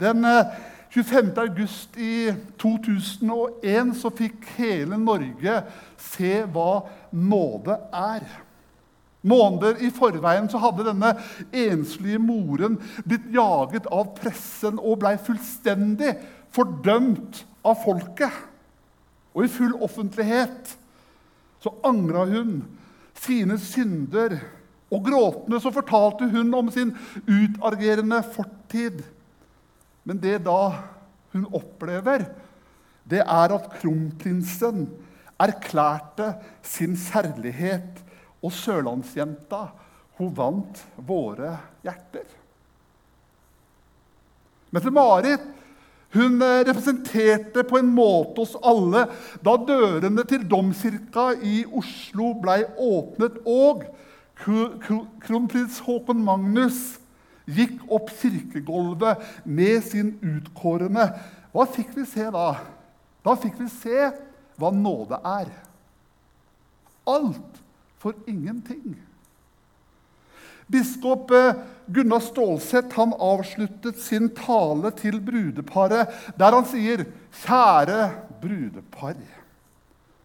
Den 0.00 0.24
eh, 0.24 0.46
25. 0.90 1.32
august 1.36 1.96
i 1.96 2.32
2001 2.58 3.94
så 4.00 4.10
fikk 4.16 4.46
hele 4.56 4.98
Norge 5.00 5.60
se 6.00 6.38
hva 6.52 6.70
nåde 7.12 7.76
er. 7.92 8.26
Måneder 9.26 9.80
i 9.82 9.90
forveien 9.90 10.46
så 10.48 10.60
hadde 10.62 10.86
denne 10.86 11.12
enslige 11.50 12.20
moren 12.22 12.78
blitt 13.04 13.26
jaget 13.34 13.88
av 13.90 14.12
pressen 14.20 14.78
og 14.78 15.00
blei 15.02 15.16
fullstendig 15.18 16.12
fordømt 16.54 17.42
av 17.66 17.80
folket. 17.82 18.44
Og 19.34 19.44
i 19.44 19.52
full 19.52 19.74
offentlighet 19.84 20.76
så 21.60 21.74
angra 21.84 22.24
hun 22.30 22.60
sine 23.18 23.58
synder. 23.60 24.38
Og 24.94 25.02
gråtende 25.08 25.58
så 25.60 25.72
fortalte 25.74 26.30
hun 26.30 26.54
om 26.54 26.70
sin 26.70 26.94
utagerende 27.26 28.22
fortid. 28.36 29.02
Men 30.06 30.20
det 30.22 30.38
da 30.46 30.60
hun 31.34 31.48
opplever, 31.54 32.28
det 33.06 33.22
er 33.22 33.54
at 33.54 33.68
kronprinsen 33.80 34.86
erklærte 35.42 36.32
sin 36.64 36.96
kjærlighet, 36.96 38.02
og 38.44 38.52
sørlandsjenta, 38.54 39.66
hun 40.16 40.32
vant 40.36 40.80
våre 41.08 41.56
hjerter. 41.84 42.28
Mette-Marit 44.72 45.42
hun 46.16 46.40
eh, 46.42 46.62
representerte 46.64 47.64
på 47.66 47.80
en 47.80 47.88
måte 47.92 48.44
oss 48.44 48.54
alle 48.64 49.06
da 49.44 49.56
dørene 49.68 50.24
til 50.28 50.46
domkirka 50.48 51.32
i 51.44 51.58
Oslo 51.66 52.32
ble 52.40 52.62
åpnet, 52.80 53.40
og 53.44 53.84
kronprins 54.36 55.80
Haakon 55.86 56.22
Magnus 56.24 56.98
gikk 57.46 57.82
opp 57.92 58.10
kirkegulvet 58.20 59.22
med 59.44 59.82
sin 59.86 60.16
utkårende. 60.20 61.08
Hva 61.54 61.66
fikk 61.70 61.94
vi 61.96 62.06
se 62.08 62.26
da? 62.34 62.48
Da 63.24 63.34
fikk 63.38 63.58
vi 63.62 63.68
se 63.70 64.10
hva 64.58 64.72
nåde 64.74 65.18
er. 65.22 65.50
Alt 67.06 67.60
for 68.02 68.16
ingenting. 68.26 68.96
Biskop 70.66 71.30
eh, 71.30 71.54
Gunnar 71.86 72.20
Stålseth 72.20 72.96
han 72.98 73.12
avsluttet 73.22 74.00
sin 74.02 74.32
tale 74.34 74.90
til 74.98 75.20
brudeparet 75.22 76.10
der 76.38 76.56
han 76.58 76.66
sier, 76.66 77.04
'Kjære 77.30 78.10
brudepar'. 78.42 79.36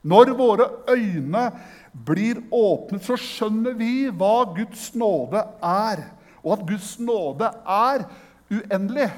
Når 0.02 0.34
våre 0.34 0.66
øyne 0.90 1.52
blir 1.94 2.42
åpnet, 2.50 3.04
så 3.06 3.14
skjønner 3.20 3.76
vi 3.78 4.10
hva 4.10 4.48
Guds 4.56 4.95
nåde 4.98 5.44
er, 5.62 6.02
og 6.44 6.53
at 6.58 6.67
Guds 6.67 7.00
nåde 7.00 7.50
er 7.67 8.06
uendelig. 8.52 9.09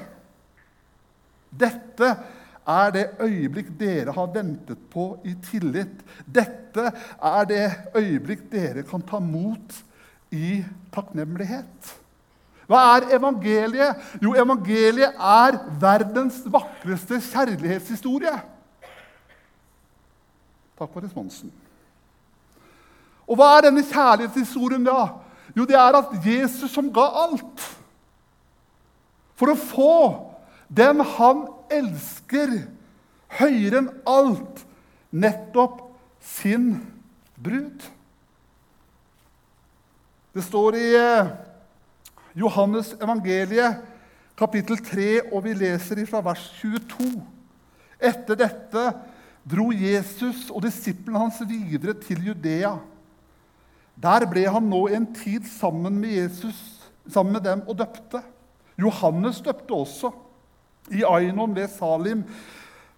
Dette 1.60 2.10
er 2.64 2.90
det 2.94 3.08
øyeblikk 3.20 3.72
dere 3.80 4.12
har 4.12 4.30
ventet 4.32 4.78
på 4.92 5.18
i 5.24 5.34
tillit. 5.50 6.00
Dette 6.24 6.90
er 7.22 7.44
det 7.48 7.66
øyeblikk 7.96 8.46
dere 8.52 8.84
kan 8.88 9.02
ta 9.04 9.20
mot 9.20 9.76
i 10.32 10.62
takknemlighet. 10.94 11.94
Hva 12.66 12.80
er 12.96 13.10
evangeliet? 13.18 14.00
Jo, 14.22 14.32
evangeliet 14.40 15.18
er 15.20 15.58
verdens 15.80 16.40
vakreste 16.48 17.20
kjærlighetshistorie. 17.20 18.38
Takk 20.78 20.90
for 20.90 21.04
responsen. 21.04 21.52
Og 23.28 23.36
hva 23.38 23.50
er 23.56 23.68
denne 23.68 23.84
kjærlighetshistorien, 23.84 24.84
da? 24.84 25.23
Jo, 25.54 25.64
det 25.64 25.76
er 25.78 25.98
at 25.98 26.14
Jesus 26.26 26.72
som 26.74 26.90
ga 26.92 27.06
alt. 27.24 27.64
For 29.38 29.52
å 29.52 29.58
få 29.58 29.96
den 30.70 31.02
han 31.16 31.44
elsker 31.72 32.56
høyere 33.38 33.82
enn 33.82 33.90
alt, 34.08 34.62
nettopp 35.14 35.80
sin 36.24 36.72
brud. 37.38 37.82
Det 40.34 40.42
står 40.42 40.78
i 40.78 40.86
eh, 40.98 41.34
Johannes 42.34 42.94
evangeliet, 42.98 43.82
kapittel 44.38 44.80
3, 44.82 45.10
og 45.30 45.44
vi 45.46 45.54
leser 45.54 46.02
fra 46.10 46.22
vers 46.26 46.48
22. 46.58 47.12
Etter 48.02 48.38
dette 48.40 48.88
dro 49.46 49.68
Jesus 49.70 50.48
og 50.50 50.64
disiplene 50.64 51.20
hans 51.22 51.38
videre 51.46 51.94
til 52.02 52.24
Judea. 52.30 52.74
Der 54.02 54.26
ble 54.30 54.44
han 54.50 54.68
nå 54.70 54.86
en 54.88 55.06
tid 55.14 55.46
sammen 55.48 56.00
med 56.00 56.16
Jesus, 56.16 56.58
sammen 57.08 57.36
med 57.36 57.44
dem 57.46 57.62
og 57.68 57.78
døpte. 57.78 58.22
Johannes 58.80 59.40
døpte 59.44 59.74
også, 59.76 60.10
i 60.92 61.04
Ainon 61.06 61.54
ved 61.56 61.70
Salim, 61.72 62.24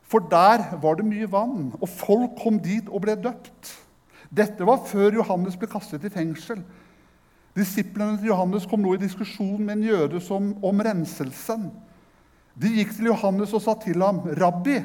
for 0.03 0.19
der 0.19 0.65
var 0.83 0.97
det 0.99 1.07
mye 1.07 1.29
vann, 1.31 1.73
og 1.81 1.89
folk 1.89 2.39
kom 2.43 2.59
dit 2.63 2.89
og 2.89 3.05
ble 3.05 3.15
døpt. 3.19 3.73
Dette 4.31 4.67
var 4.67 4.85
før 4.87 5.15
Johannes 5.21 5.59
ble 5.59 5.69
kastet 5.71 6.07
i 6.07 6.11
fengsel. 6.11 6.63
Disiplene 7.57 8.19
til 8.19 8.31
Johannes 8.33 8.67
kom 8.69 8.83
nå 8.85 8.95
i 8.95 9.01
diskusjon 9.01 9.63
med 9.65 9.79
en 9.79 9.87
jøde 9.87 10.21
som, 10.21 10.51
om 10.65 10.83
renselsen. 10.83 11.71
De 12.57 12.73
gikk 12.73 12.95
til 12.97 13.11
Johannes 13.11 13.55
og 13.57 13.63
sa 13.63 13.75
til 13.81 14.03
ham, 14.03 14.21
'Rabbi, 14.27 14.81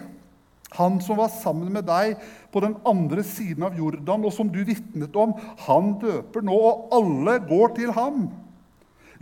han 0.78 1.02
som 1.04 1.20
var 1.20 1.32
sammen 1.34 1.72
med 1.74 1.88
deg 1.90 2.22
på 2.52 2.64
den 2.64 2.78
andre 2.88 3.24
siden 3.28 3.66
av 3.68 3.76
Jordan, 3.76 4.24
og 4.26 4.34
som 4.36 4.52
du 4.52 4.62
vitnet 4.68 5.16
om, 5.20 5.34
han 5.68 5.96
døper 6.00 6.46
nå, 6.46 6.56
og 6.56 6.96
alle 6.96 7.40
går 7.50 7.76
til 7.80 7.94
ham.' 7.98 8.30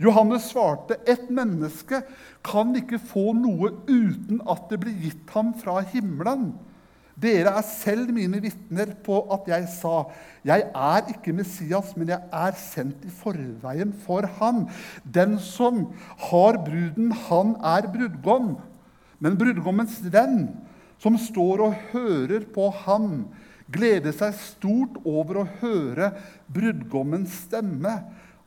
Johannes 0.00 0.46
svarte, 0.48 0.96
'Et 1.06 1.28
menneske 1.28 2.02
kan 2.42 2.72
ikke 2.76 2.98
få 2.98 3.34
noe 3.36 3.68
uten 3.84 4.40
at 4.48 4.70
det 4.70 4.80
blir 4.80 4.96
gitt 4.96 5.30
ham 5.34 5.52
fra 5.54 5.80
himmelen.' 5.80 6.54
Dere 7.20 7.52
er 7.58 7.66
selv 7.66 8.14
mine 8.16 8.38
vitner 8.40 8.94
på 9.04 9.18
at 9.34 9.48
jeg 9.50 9.66
sa, 9.68 10.08
'Jeg 10.44 10.70
er 10.72 11.10
ikke 11.12 11.34
Messias, 11.36 11.92
men 11.96 12.08
jeg 12.08 12.22
er 12.32 12.52
sendt 12.56 13.04
i 13.04 13.10
forveien 13.10 13.92
for 14.06 14.24
ham.' 14.38 14.68
'Den 15.04 15.38
som 15.38 15.92
har 16.30 16.56
bruden, 16.64 17.12
han 17.12 17.56
er 17.60 17.90
brudgom.' 17.92 18.56
Men 19.20 19.36
brudgommens 19.36 20.00
venn, 20.12 20.48
som 21.00 21.16
står 21.18 21.62
og 21.64 21.78
hører 21.92 22.44
på 22.52 22.68
ham, 22.84 23.24
gleder 23.70 24.12
seg 24.14 24.34
stort 24.36 24.98
over 25.06 25.42
å 25.42 25.48
høre 25.60 26.10
brudgommens 26.50 27.46
stemme. 27.46 27.94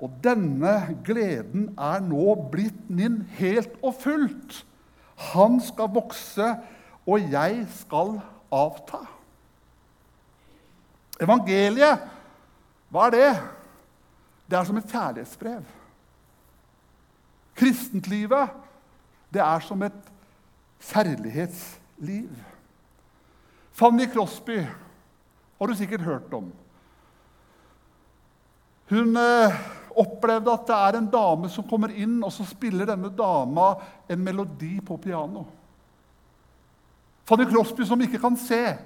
Og 0.03 0.11
denne 0.23 0.75
gleden 1.05 1.69
er 1.79 2.03
nå 2.03 2.35
blitt 2.51 2.89
min 2.91 3.21
helt 3.39 3.77
og 3.81 3.95
fullt. 4.03 4.63
Han 5.31 5.59
skal 5.63 5.91
vokse, 5.95 6.49
og 7.07 7.33
jeg 7.33 7.63
skal 7.79 8.17
avta. 8.53 9.01
Evangeliet, 11.23 12.03
hva 12.91 13.07
er 13.07 13.15
det? 13.15 13.31
Det 14.49 14.59
er 14.59 14.67
som 14.67 14.77
et 14.77 14.91
kjærlighetsbrev. 14.91 15.63
Kristentlivet, 17.57 18.51
det 19.33 19.41
er 19.41 19.63
som 19.65 19.81
et 19.85 20.11
kjærlighetsliv. 21.99 22.43
Fanny 23.71 24.07
Crosby 24.07 24.67
har 25.59 25.67
du 25.67 25.75
sikkert 25.75 26.01
hørt 26.01 26.33
om. 26.33 26.51
Hun 28.89 29.17
eh, 29.17 29.53
opplevde 29.95 30.53
at 30.53 30.67
det 30.67 30.75
er 30.75 30.97
en 30.97 31.09
dame 31.09 31.49
som 31.49 31.65
kommer 31.65 31.89
inn, 31.89 32.23
og 32.23 32.31
så 32.31 32.45
spiller 32.45 32.85
denne 32.85 33.09
dama 33.09 33.73
en 34.09 34.19
melodi 34.23 34.79
på 34.81 34.97
piano. 34.97 35.45
Fanny 37.25 37.45
Crosby 37.49 37.85
som 37.85 38.01
ikke 38.01 38.19
kan 38.19 38.37
se. 38.37 38.77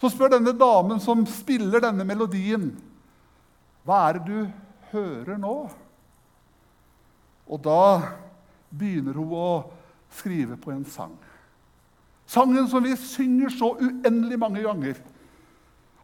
Så 0.00 0.08
spør 0.08 0.36
denne 0.36 0.54
damen 0.54 1.00
som 1.00 1.26
spiller 1.26 1.82
denne 1.82 2.04
melodien, 2.06 2.70
hva 3.82 4.04
er 4.08 4.18
det 4.18 4.26
du 4.28 4.50
hører 4.92 5.38
nå? 5.40 5.56
Og 7.48 7.60
da 7.64 7.82
begynner 8.70 9.16
hun 9.16 9.32
å 9.34 9.48
skrive 10.14 10.56
på 10.60 10.70
en 10.70 10.84
sang. 10.86 11.16
Sangen 12.28 12.68
som 12.68 12.84
vi 12.84 12.92
synger 13.00 13.52
så 13.52 13.72
uendelig 13.80 14.38
mange 14.38 14.62
ganger. 14.62 15.00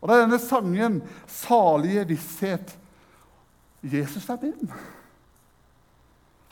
Og 0.00 0.08
det 0.08 0.16
er 0.16 0.24
denne 0.24 0.38
sangen 0.38 1.02
'Salige 1.26 2.04
visshet'. 2.08 2.76
Jesus 3.82 4.28
er 4.28 4.36
min. 4.42 4.72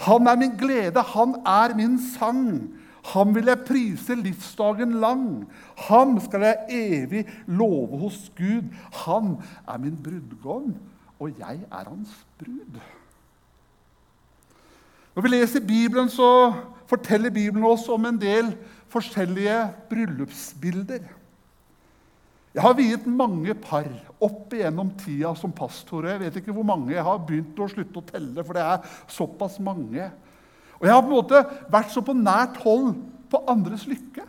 Han 0.00 0.26
er 0.26 0.36
min 0.36 0.56
glede, 0.58 1.00
han 1.00 1.34
er 1.46 1.74
min 1.76 1.98
sang. 2.18 2.70
Ham 3.04 3.34
vil 3.34 3.44
jeg 3.44 3.64
prise 3.66 4.14
livsdagen 4.14 4.92
lang. 5.00 5.48
Ham 5.76 6.20
skal 6.20 6.40
jeg 6.40 6.56
evig 6.70 7.26
love 7.46 7.98
hos 7.98 8.32
Gud. 8.36 8.68
Han 8.92 9.36
er 9.68 9.78
min 9.78 9.98
brudgom, 10.04 10.74
og 11.18 11.30
jeg 11.38 11.60
er 11.72 11.88
hans 11.88 12.26
brud. 12.38 12.80
Når 15.14 15.22
vi 15.22 15.28
leser 15.28 15.66
Bibelen, 15.66 16.08
så 16.08 16.52
forteller 16.86 17.30
Bibelen 17.30 17.64
oss 17.64 17.88
om 17.88 18.06
en 18.06 18.20
del 18.20 18.56
forskjellige 18.92 19.58
bryllupsbilder. 19.90 21.04
Jeg 22.52 22.64
har 22.66 22.76
viet 22.76 23.06
mange 23.08 23.54
par 23.64 23.86
opp 24.20 24.52
igjennom 24.52 24.90
tida 25.00 25.32
som 25.40 25.54
pastor. 25.56 26.04
Jeg 26.10 26.20
vet 26.20 26.36
ikke 26.42 26.52
hvor 26.52 26.66
mange 26.68 26.92
jeg 26.92 27.04
har 27.06 27.22
begynt 27.24 27.56
å 27.56 27.70
slutte 27.70 28.02
å 28.02 28.04
telle, 28.10 28.44
for 28.44 28.58
det 28.58 28.66
er 28.66 28.92
såpass 29.08 29.56
mange. 29.64 30.10
Og 30.76 30.84
jeg 30.84 30.92
har 30.92 31.04
på 31.04 31.08
en 31.08 31.16
måte 31.16 31.42
vært 31.72 31.94
så 31.94 32.04
på 32.04 32.16
nært 32.18 32.60
hold 32.66 32.92
på 33.32 33.40
andres 33.48 33.86
lykke. 33.88 34.26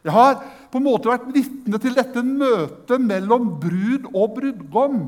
Jeg 0.00 0.14
har 0.16 0.38
på 0.72 0.80
en 0.80 0.86
måte 0.86 1.10
vært 1.10 1.28
vitne 1.34 1.80
til 1.82 1.96
dette 1.98 2.22
møtet 2.24 3.02
mellom 3.04 3.50
brud 3.60 4.08
og 4.14 4.38
brudgom. 4.38 5.02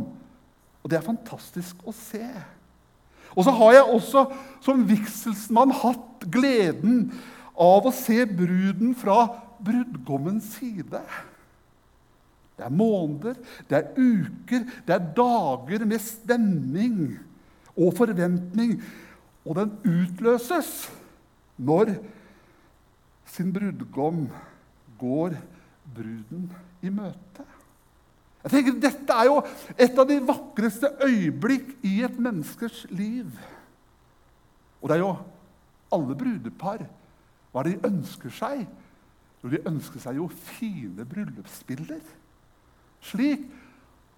Og 0.82 0.90
det 0.90 0.98
er 0.98 1.06
fantastisk 1.06 1.80
å 1.88 1.94
se. 1.96 2.26
Og 3.32 3.46
så 3.46 3.54
har 3.56 3.78
jeg 3.78 3.94
også 3.96 4.26
som 4.60 4.82
vigselsmann 4.90 5.72
hatt 5.80 6.26
gleden 6.28 7.06
av 7.62 7.86
å 7.86 7.94
se 7.94 8.24
bruden 8.26 8.94
fra 8.98 9.26
brudgommens 9.62 10.48
side. 10.56 11.02
Det 12.58 12.66
er 12.66 12.74
måneder, 12.74 13.38
det 13.68 13.78
er 13.78 13.92
uker, 13.96 14.66
det 14.86 14.94
er 14.96 15.12
dager 15.16 15.86
med 15.88 16.02
stemning 16.04 16.98
og 17.72 17.94
forventning. 17.98 18.76
Og 19.42 19.56
den 19.58 19.72
utløses 19.88 20.90
når 21.58 21.96
sin 23.32 23.50
brudgom 23.54 24.26
går 25.00 25.38
bruden 25.94 26.50
i 26.84 26.92
møte. 26.92 27.46
Jeg 28.42 28.52
tenker, 28.52 28.78
Dette 28.82 29.16
er 29.16 29.28
jo 29.30 29.36
et 29.78 29.98
av 29.98 30.08
de 30.08 30.18
vakreste 30.26 30.90
øyeblikk 31.06 31.76
i 31.86 32.00
et 32.06 32.18
menneskes 32.18 32.84
liv. 32.90 33.30
Og 34.82 34.90
det 34.90 34.96
er 34.96 35.04
jo 35.04 35.12
alle 35.94 36.16
brudepar 36.18 36.82
hva 37.52 37.64
de 37.66 37.76
ønsker 37.84 38.32
seg. 38.34 38.64
Jo, 39.42 39.50
de 39.52 39.60
ønsker 39.68 40.00
seg 40.02 40.18
jo 40.20 40.28
fine 40.32 41.04
bryllupsbilder. 41.08 42.02
Slik 43.02 43.44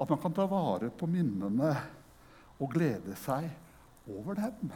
at 0.01 0.11
man 0.11 0.21
kan 0.21 0.35
ta 0.37 0.47
vare 0.51 0.91
på 0.91 1.09
minnene 1.11 1.73
og 2.61 2.73
glede 2.75 3.17
seg 3.19 3.49
over 4.11 4.39
dem. 4.39 4.73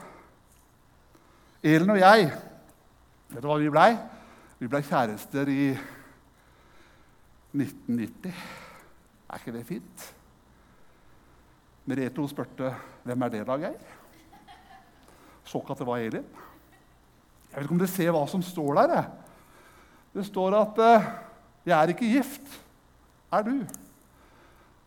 Elin 1.63 1.91
og 1.91 2.01
jeg, 2.01 2.31
vet 3.29 3.43
du 3.43 3.49
hva 3.51 3.59
vi 3.61 3.71
blei? 3.73 3.91
Vi 4.59 4.71
blei 4.71 4.83
kjærester 4.87 5.51
i 5.53 5.69
1990. 7.55 8.33
Er 9.29 9.43
ikke 9.43 9.55
det 9.55 9.67
fint? 9.69 10.07
Merete 11.89 12.29
spurte 12.29 12.73
hvem 13.05 13.23
er 13.25 13.33
det 13.33 13.47
da, 13.49 13.57
Geir. 13.61 13.97
Så 15.45 15.61
ikke 15.61 15.73
at 15.75 15.81
det 15.81 15.89
var 15.89 16.05
Elin. 16.05 16.27
Jeg 17.59 17.65
vet 17.65 17.67
ikke 17.67 17.75
om 17.75 17.81
dere 17.83 17.91
ser 17.91 18.13
hva 18.15 18.21
som 18.31 18.43
står 18.47 18.77
der. 18.79 18.93
Jeg. 18.95 19.07
Det 20.15 20.23
står 20.29 20.55
at 20.55 20.77
uh, 20.79 21.03
'Jeg 21.67 21.83
er 21.83 21.91
ikke 21.91 22.13
gift. 22.13 22.47
Er 23.33 23.43
du?' 23.43 23.67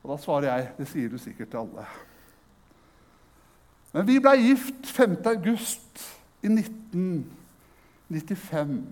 Og 0.04 0.12
da 0.12 0.18
svarer 0.24 0.46
jeg, 0.48 0.72
det 0.78 0.88
sier 0.88 1.10
du 1.10 1.18
sikkert 1.18 1.50
til 1.50 1.58
alle. 1.58 1.86
Men 3.92 4.08
vi 4.08 4.20
ble 4.24 4.38
gift 4.40 4.88
5. 4.88 5.18
august 5.26 6.22
i 6.42 6.48
1995. 6.48 8.86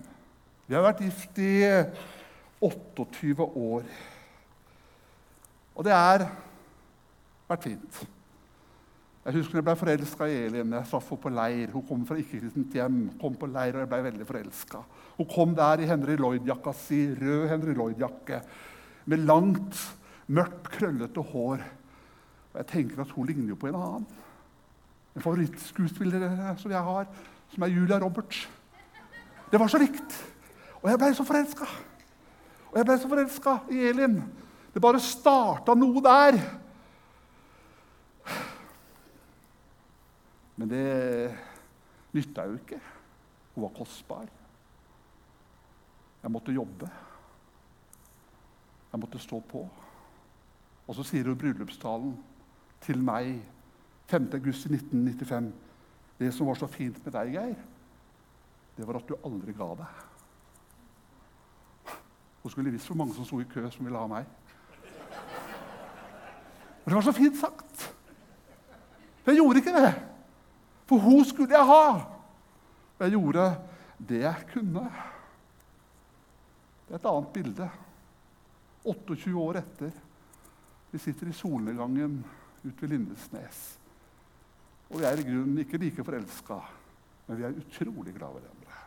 Vi 0.66 0.74
har 0.74 0.82
vært 0.82 1.00
gift 1.00 1.38
i 1.38 1.64
28 2.60 3.42
år. 3.42 3.82
Og 5.74 5.84
det 5.84 5.92
har 5.92 6.30
vært 7.48 7.62
fint. 7.64 8.08
Jeg 9.20 9.36
husker 9.36 9.58
jeg 9.58 9.64
ble 9.66 9.74
forelska 9.76 10.26
i 10.32 10.36
Elin. 10.46 10.70
Jeg 10.78 10.88
traff 10.88 11.10
henne 11.12 11.20
på 11.20 11.32
leir. 11.36 11.72
Hun 11.74 11.82
kom 11.84 12.04
fra 12.08 12.16
ikke-kristent 12.16 12.76
hjem. 12.78 13.00
kom 13.20 13.34
på 13.36 13.48
leir, 13.52 13.74
og 13.74 13.82
jeg 13.82 13.90
ble 13.90 13.98
veldig 14.06 14.26
forelska. 14.28 14.80
Hun 15.18 15.28
kom 15.28 15.52
der 15.56 15.82
i 15.82 15.88
Henry 15.90 16.16
Lloyd-jakka 16.16 16.72
si, 16.72 17.02
rød 17.18 17.48
Henry 17.50 17.74
Lloyd-jakke, 17.76 18.40
med 19.12 19.26
langt, 19.28 19.76
mørkt, 20.26 20.70
krøllete 20.72 21.20
hår. 21.20 21.66
Og 22.52 22.56
jeg 22.62 22.66
tenker 22.72 23.02
at 23.04 23.12
hun 23.12 23.28
ligner 23.28 23.52
jo 23.52 23.58
på 23.60 23.68
en 23.68 23.76
annen. 23.76 24.08
En 25.12 25.22
favorittskuespiller 25.26 26.56
som 26.56 26.72
jeg 26.72 26.88
har, 26.88 27.12
som 27.52 27.66
er 27.66 27.74
Julia 27.74 27.98
Roberts. 28.00 28.46
Det 29.52 29.60
var 29.60 29.68
så 29.68 29.82
likt. 29.82 30.16
Og 30.80 30.88
jeg 30.88 31.02
ble 31.02 31.12
så 31.14 31.28
forelska. 31.28 31.68
Og 32.70 32.78
jeg 32.78 32.88
ble 32.88 32.96
så 33.02 33.10
forelska 33.10 33.56
i 33.74 33.84
Elin. 33.90 34.16
Det 34.72 34.80
bare 34.80 35.02
starta 35.02 35.74
noe 35.76 36.00
der. 36.00 36.40
Men 40.60 40.68
det 40.68 41.36
nytta 42.12 42.44
jo 42.44 42.58
ikke. 42.58 42.80
Hun 43.54 43.64
var 43.64 43.72
kostbar. 43.78 44.26
Jeg 46.20 46.30
måtte 46.30 46.52
jobbe. 46.52 46.88
Jeg 48.92 49.00
måtte 49.00 49.22
stå 49.22 49.38
på. 49.40 49.62
Og 50.86 50.98
så 50.98 51.06
sier 51.06 51.30
hun 51.30 51.38
bryllupstalen 51.38 52.12
til 52.84 53.00
meg 53.00 53.38
5.8.1995. 54.12 55.48
Det 56.20 56.28
som 56.36 56.50
var 56.50 56.60
så 56.60 56.68
fint 56.68 57.00
med 57.06 57.14
deg, 57.14 57.32
Geir, 57.38 57.56
det 58.76 58.86
var 58.86 58.98
at 59.00 59.08
du 59.08 59.16
aldri 59.24 59.56
ga 59.56 59.70
deg. 59.80 60.04
Hun 62.42 62.52
skulle 62.52 62.74
visst 62.74 62.90
hvor 62.90 63.00
mange 63.00 63.16
som 63.16 63.24
sto 63.24 63.40
i 63.40 63.48
kø 63.48 63.64
som 63.72 63.88
ville 63.88 64.00
ha 64.00 64.12
meg. 64.12 64.28
Og 66.84 66.86
det 66.86 66.94
var 66.98 67.08
så 67.08 67.16
fint 67.16 67.40
sagt. 67.40 67.88
Jeg 69.24 69.40
gjorde 69.40 69.64
ikke 69.64 69.76
det. 69.78 70.09
For 70.90 70.98
hun 70.98 71.22
skulle 71.24 71.54
jeg 71.54 71.66
ha. 71.70 71.84
Og 72.98 73.04
jeg 73.04 73.14
gjorde 73.14 73.46
det 74.10 74.24
jeg 74.24 74.46
kunne. 74.50 74.82
Det 76.88 76.96
er 76.96 76.98
et 76.98 77.06
annet 77.12 77.34
bilde. 77.36 77.68
28 78.90 79.36
år 79.38 79.60
etter. 79.60 79.92
Vi 80.90 80.98
sitter 80.98 81.30
i 81.30 81.36
solnedgangen 81.36 82.18
ute 82.64 82.74
ved 82.82 82.90
Lindesnes. 82.90 83.60
Og 84.90 84.98
vi 84.98 85.06
er 85.06 85.22
i 85.22 85.28
grunnen 85.28 85.62
ikke 85.62 85.78
like 85.78 86.04
forelska, 86.04 86.58
men 87.28 87.38
vi 87.38 87.46
er 87.46 87.60
utrolig 87.60 88.16
glad 88.16 88.34
i 88.34 88.40
hverandre. 88.40 88.80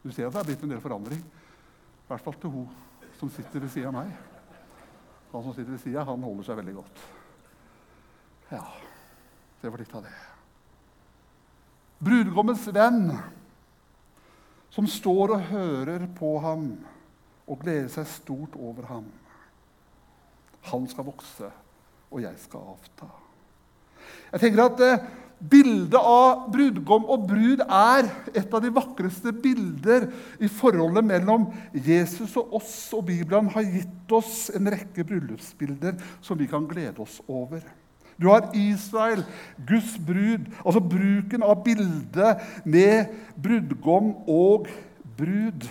Du 0.00 0.08
ser 0.14 0.30
at 0.30 0.32
det 0.32 0.40
er 0.40 0.48
blitt 0.48 0.64
en 0.64 0.72
del 0.72 0.80
forandring. 0.80 1.20
I 1.20 2.08
hvert 2.08 2.24
fall 2.24 2.40
til 2.40 2.54
hun 2.54 2.68
som 3.20 3.28
sitter 3.34 3.60
ved 3.60 3.74
siden 3.74 3.92
av 3.92 3.98
meg. 4.00 4.14
Han 5.34 5.44
som 5.44 5.52
sitter 5.52 5.74
ved 5.74 5.82
sida, 5.82 6.06
han 6.08 6.24
holder 6.24 6.46
seg 6.46 6.62
veldig 6.62 6.78
godt. 6.78 7.08
Ja, 8.48 8.64
det 9.60 9.70
var 9.70 9.82
litt 9.82 9.94
av 9.94 10.06
det. 10.06 10.16
Brudgommens 11.98 12.66
venn, 12.74 13.10
som 14.70 14.86
står 14.86 15.34
og 15.34 15.46
hører 15.50 16.04
på 16.18 16.34
ham 16.44 16.68
og 17.48 17.62
gleder 17.64 17.88
seg 17.90 18.06
stort 18.10 18.54
over 18.60 18.86
ham. 18.90 19.06
Han 20.70 20.84
skal 20.90 21.08
vokse, 21.08 21.48
og 22.12 22.22
jeg 22.22 22.36
skal 22.42 22.74
avta. 22.74 23.08
Jeg 24.32 24.44
tenker 24.44 24.64
at 24.68 24.84
eh, 24.84 25.08
Bildet 25.38 25.94
av 25.94 26.48
brudgom 26.50 27.04
og 27.06 27.28
brud 27.28 27.60
er 27.62 28.08
et 28.34 28.54
av 28.54 28.62
de 28.62 28.72
vakreste 28.74 29.30
bilder 29.30 30.08
i 30.42 30.48
forholdet 30.50 31.06
mellom 31.06 31.44
Jesus 31.86 32.34
og 32.40 32.56
oss, 32.58 32.72
og 32.90 33.04
Bibelen 33.06 33.46
har 33.54 33.68
gitt 33.70 34.14
oss 34.18 34.48
en 34.50 34.66
rekke 34.74 35.06
bryllupsbilder 35.06 35.94
som 36.26 36.40
vi 36.40 36.48
kan 36.50 36.66
glede 36.66 36.98
oss 37.04 37.20
over. 37.30 37.62
Du 38.18 38.28
har 38.28 38.50
Israel, 38.54 39.22
Guds 39.66 39.94
brud, 40.06 40.48
altså 40.64 40.80
bruken 40.82 41.44
av 41.46 41.62
bildet 41.64 42.42
med 42.66 43.14
brudgom 43.42 44.14
og 44.26 44.66
brud. 45.18 45.68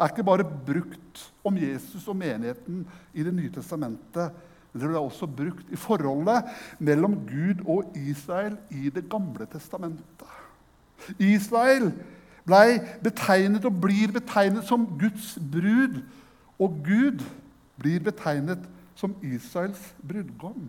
er 0.00 0.08
ikke 0.08 0.24
bare 0.24 0.44
brukt 0.66 1.26
om 1.44 1.56
Jesus 1.60 2.06
og 2.08 2.16
menigheten 2.16 2.86
i 3.12 3.22
Det 3.22 3.34
nye 3.36 3.52
testamentet 3.52 4.32
men 4.72 4.82
det 4.82 4.88
ble 4.90 5.00
også 5.02 5.26
brukt 5.26 5.72
i 5.74 5.78
forholdet 5.78 6.50
mellom 6.78 7.16
Gud 7.26 7.64
og 7.66 7.96
Israel 7.98 8.56
i 8.70 8.90
Det 8.94 9.02
gamle 9.10 9.46
testamentet. 9.50 10.28
Israel 11.18 11.90
ble 12.46 12.78
betegnet 13.02 13.66
og 13.66 13.80
blir 13.82 14.12
betegnet 14.14 14.68
som 14.68 14.86
Guds 15.00 15.32
brud, 15.52 16.02
og 16.60 16.76
Gud 16.86 17.24
blir 17.80 18.02
betegnet 18.04 18.62
som 19.00 19.16
Israels 19.24 19.80
brudgom. 20.04 20.68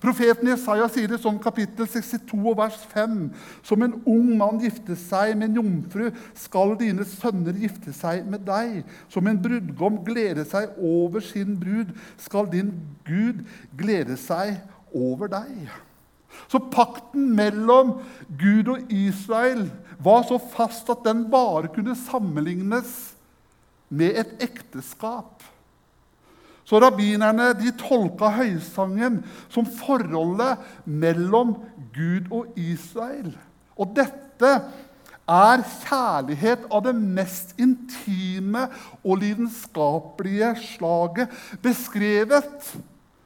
Profeten 0.00 0.46
Jesaja 0.46 0.86
sier 0.90 1.10
det 1.10 1.18
sånn 1.20 1.40
kapittel 1.42 1.88
62 1.90 2.54
vers 2.56 2.78
5.: 2.92 3.16
Som 3.66 3.82
en 3.84 3.96
ung 4.08 4.30
mann 4.38 4.60
gifter 4.62 4.96
seg 4.98 5.34
med 5.36 5.50
en 5.50 5.58
jomfru, 5.60 6.10
skal 6.38 6.76
dine 6.80 7.06
sønner 7.08 7.56
gifte 7.58 7.94
seg 7.96 8.26
med 8.30 8.46
deg. 8.46 8.82
Som 9.12 9.28
en 9.28 9.40
brudgom 9.42 10.00
gleder 10.06 10.46
seg 10.48 10.76
over 10.78 11.24
sin 11.24 11.58
brud, 11.60 11.92
skal 12.16 12.50
din 12.52 12.72
Gud 13.08 13.42
glede 13.78 14.16
seg 14.20 14.60
over 14.94 15.30
deg. 15.32 15.72
Så 16.48 16.62
pakten 16.72 17.32
mellom 17.36 17.98
Gud 18.40 18.70
og 18.72 18.92
Israel 18.92 19.66
var 20.02 20.24
så 20.28 20.38
fast 20.54 20.88
at 20.94 21.04
den 21.04 21.26
bare 21.30 21.68
kunne 21.74 21.96
sammenlignes 21.98 23.12
med 23.92 24.16
et 24.22 24.46
ekteskap. 24.46 25.42
Så 26.64 26.78
rabbinerne 26.82 27.50
de 27.58 27.72
tolka 27.78 28.30
høysangen 28.36 29.20
som 29.52 29.66
forholdet 29.66 30.62
mellom 30.86 31.56
Gud 31.94 32.30
og 32.30 32.58
Israel. 32.58 33.32
Og 33.76 33.94
dette 33.96 34.52
er 35.32 35.62
kjærlighet 35.86 36.66
av 36.70 36.84
det 36.86 36.94
mest 36.98 37.54
intime 37.62 38.66
og 39.02 39.22
lidenskapelige 39.22 40.52
slaget, 40.74 41.30
beskrevet 41.62 42.72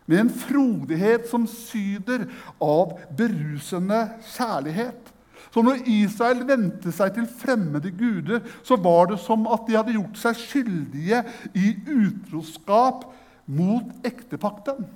med 0.07 0.23
en 0.23 0.31
frodighet 0.31 1.27
som 1.31 1.47
syder 1.51 2.29
av 2.63 2.97
berusende 3.19 4.07
kjærlighet. 4.37 5.13
Så 5.51 5.63
når 5.65 5.87
Israel 5.89 6.43
vendte 6.47 6.93
seg 6.93 7.15
til 7.17 7.29
fremmede 7.41 7.91
guder, 7.97 8.43
så 8.67 8.77
var 8.77 9.09
det 9.11 9.19
som 9.25 9.47
at 9.49 9.65
de 9.67 9.77
hadde 9.79 9.95
gjort 9.97 10.19
seg 10.21 10.37
skyldige 10.37 11.23
i 11.57 11.73
utroskap 11.89 13.07
mot 13.47 14.07
ektepakten. 14.07 14.87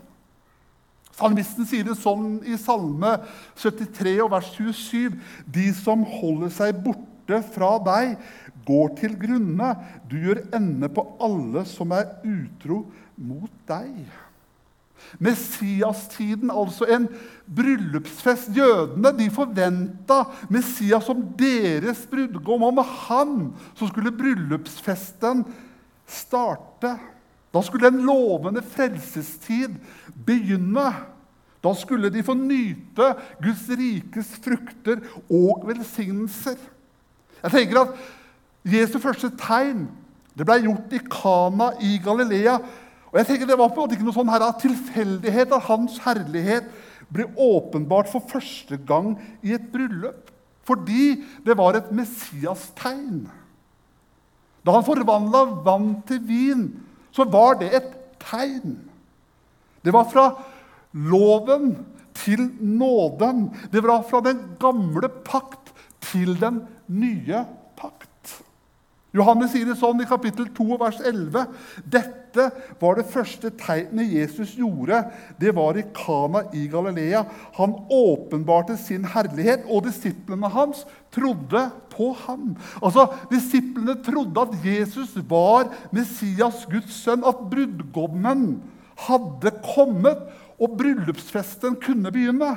Salmisten 1.21 1.66
sier 1.69 1.85
det 1.85 1.99
sånn 2.00 2.38
i 2.49 2.57
Salme 2.61 3.16
73 3.61 4.16
og 4.25 4.30
vers 4.33 4.49
27.: 4.57 5.19
De 5.47 5.66
som 5.76 6.04
holder 6.07 6.52
seg 6.54 6.80
borte 6.85 7.42
fra 7.54 7.75
deg, 7.85 8.16
går 8.66 8.97
til 9.00 9.19
grunne. 9.21 9.75
Du 10.09 10.16
gjør 10.21 10.42
ende 10.57 10.90
på 10.92 11.04
alle 11.23 11.66
som 11.69 11.92
er 11.97 12.09
utro 12.25 12.85
mot 13.21 13.52
deg. 13.69 14.09
Messiastiden, 15.19 16.52
altså 16.52 16.87
en 16.92 17.07
bryllupsfest. 17.49 18.52
Jødene 18.54 19.12
de 19.16 19.30
forventa 19.33 20.23
Messias 20.52 21.09
som 21.09 21.23
deres 21.38 22.04
brudgom. 22.11 22.66
Og 22.69 22.76
med 22.78 22.92
han 23.07 23.38
så 23.78 23.88
skulle 23.90 24.14
bryllupsfesten 24.14 25.45
starte. 26.07 26.95
Da 27.50 27.62
skulle 27.66 27.90
en 27.90 28.04
lovende 28.07 28.62
frelsestid 28.62 29.75
begynne. 30.26 30.90
Da 31.61 31.73
skulle 31.76 32.11
de 32.12 32.23
få 32.25 32.35
nyte 32.38 33.14
Guds 33.42 33.66
rikes 33.69 34.37
frukter 34.45 35.02
og 35.28 35.66
velsignelser. 35.69 36.61
Jeg 37.40 37.52
tenker 37.54 37.83
at 37.83 37.99
Jesu 38.71 38.99
første 39.00 39.33
tegn 39.40 39.88
det 40.38 40.47
ble 40.47 40.61
gjort 40.62 40.95
i 40.95 41.00
Kana 41.11 41.73
i 41.85 41.97
Galilea. 42.00 42.54
Og 43.11 43.19
jeg 43.19 43.26
tenker 43.26 43.49
Det 43.50 43.59
var 43.59 43.73
på 43.73 43.80
en 43.80 43.85
måte 43.85 43.97
ikke 43.99 44.07
noe 44.07 44.16
sånn 44.16 44.30
her 44.30 44.47
tilfeldighet 44.62 45.52
at 45.52 45.66
hans 45.66 45.99
herlighet 46.04 46.69
ble 47.11 47.26
åpenbart 47.35 48.09
for 48.12 48.23
første 48.30 48.78
gang 48.87 49.16
i 49.42 49.57
et 49.57 49.66
bryllup. 49.73 50.30
Fordi 50.64 51.25
det 51.45 51.57
var 51.59 51.75
et 51.75 51.90
Messias-tegn. 51.92 53.25
Da 54.62 54.76
han 54.76 54.87
forvandla 54.87 55.42
vann 55.66 55.97
til 56.07 56.21
vin, 56.28 56.64
så 57.12 57.25
var 57.25 57.59
det 57.61 57.73
et 57.76 57.93
tegn. 58.23 58.79
Det 59.85 59.93
var 59.95 60.05
fra 60.11 60.26
loven 60.93 61.73
til 62.14 62.50
nåden. 62.61 63.49
Det 63.73 63.83
var 63.83 64.05
fra 64.11 64.21
den 64.25 64.43
gamle 64.61 65.09
pakt 65.09 65.73
til 66.00 66.37
den 66.40 66.64
nye 66.87 67.45
pakt. 67.45 67.60
Johannes 69.11 69.50
sier 69.50 69.67
det 69.67 69.75
sånn 69.79 70.02
i 70.05 70.07
kapittel 70.07 70.47
2, 70.55 70.67
vers 70.79 70.99
11. 71.02 71.49
Dette 71.90 72.45
var 72.79 72.99
det 72.99 73.09
første 73.11 73.50
tegnet 73.59 74.12
Jesus 74.14 74.52
gjorde. 74.59 75.00
Det 75.40 75.50
var 75.57 75.79
i 75.79 75.83
Kana 75.97 76.45
i 76.55 76.69
Galilea. 76.71 77.25
Han 77.57 77.75
åpenbarte 77.90 78.76
sin 78.79 79.09
herlighet, 79.11 79.64
og 79.67 79.88
disiplene 79.88 80.50
hans 80.55 80.85
trodde 81.11 81.64
på 81.90 82.12
ham. 82.23 82.52
Altså, 82.79 83.09
Disiplene 83.33 83.97
trodde 84.07 84.47
at 84.47 84.55
Jesus 84.62 85.17
var 85.31 85.73
Messias, 85.90 86.62
Guds 86.71 87.02
sønn, 87.02 87.26
at 87.26 87.43
brudgommen 87.50 88.61
hadde 89.09 89.57
kommet, 89.73 90.23
og 90.61 90.76
bryllupsfesten 90.79 91.81
kunne 91.83 92.12
begynne. 92.14 92.52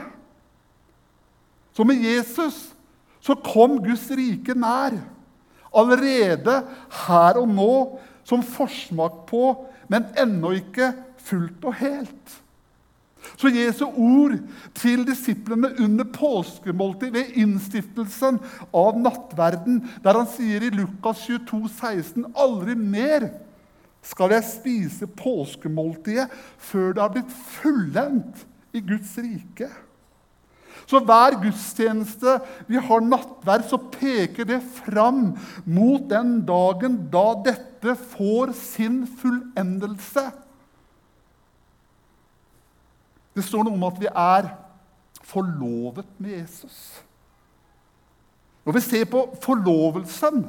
Så 1.74 1.86
med 1.88 2.04
Jesus 2.04 2.70
så 3.24 3.34
kom 3.40 3.80
Guds 3.82 4.06
rike 4.12 4.54
nær 4.54 5.00
allerede 5.74 6.60
her 7.06 7.42
og 7.42 7.50
nå 7.50 7.74
som 8.28 8.44
forsmak 8.46 9.26
på, 9.30 9.44
men 9.92 10.08
ennå 10.20 10.54
ikke 10.60 10.94
fullt 11.24 11.68
og 11.68 11.78
helt. 11.82 12.40
Så 13.40 13.50
Jesu 13.52 13.86
ord 13.88 14.36
til 14.76 15.06
disiplene 15.08 15.72
under 15.80 16.08
påskemåltid 16.16 17.14
ved 17.16 17.38
innstiftelsen 17.40 18.40
av 18.76 19.00
nattverden, 19.00 19.80
der 20.04 20.20
han 20.20 20.30
sier 20.30 20.66
i 20.66 20.74
Lukas 20.74 21.24
22, 21.26 21.62
16, 21.72 22.28
aldri 22.36 22.76
mer 22.78 23.30
skal 24.04 24.36
jeg 24.36 24.50
spise 24.50 25.08
påskemåltidet 25.08 26.28
før 26.60 26.92
det 26.92 27.04
har 27.04 27.14
blitt 27.16 27.36
fullendt 27.56 28.44
i 28.76 28.84
Guds 28.84 29.16
rike. 29.22 29.70
Så 30.90 31.00
hver 31.00 31.38
gudstjeneste 31.42 32.38
vi 32.68 32.80
har 32.82 33.06
nattverd, 33.06 33.68
så 33.70 33.80
peker 33.94 34.48
det 34.48 34.60
fram 34.84 35.34
mot 35.66 36.10
den 36.10 36.42
dagen 36.48 36.98
da 37.14 37.28
dette 37.46 37.96
får 38.16 38.54
sin 38.58 39.04
fullendelse. 39.20 40.28
Det 43.34 43.46
står 43.46 43.66
noe 43.66 43.78
om 43.80 43.88
at 43.88 44.02
vi 44.02 44.10
er 44.12 44.52
forlovet 45.24 46.10
med 46.22 46.38
Jesus. 46.38 46.78
Når 48.64 48.78
vi 48.78 48.84
ser 48.86 49.08
på 49.10 49.26
forlovelsen, 49.44 50.46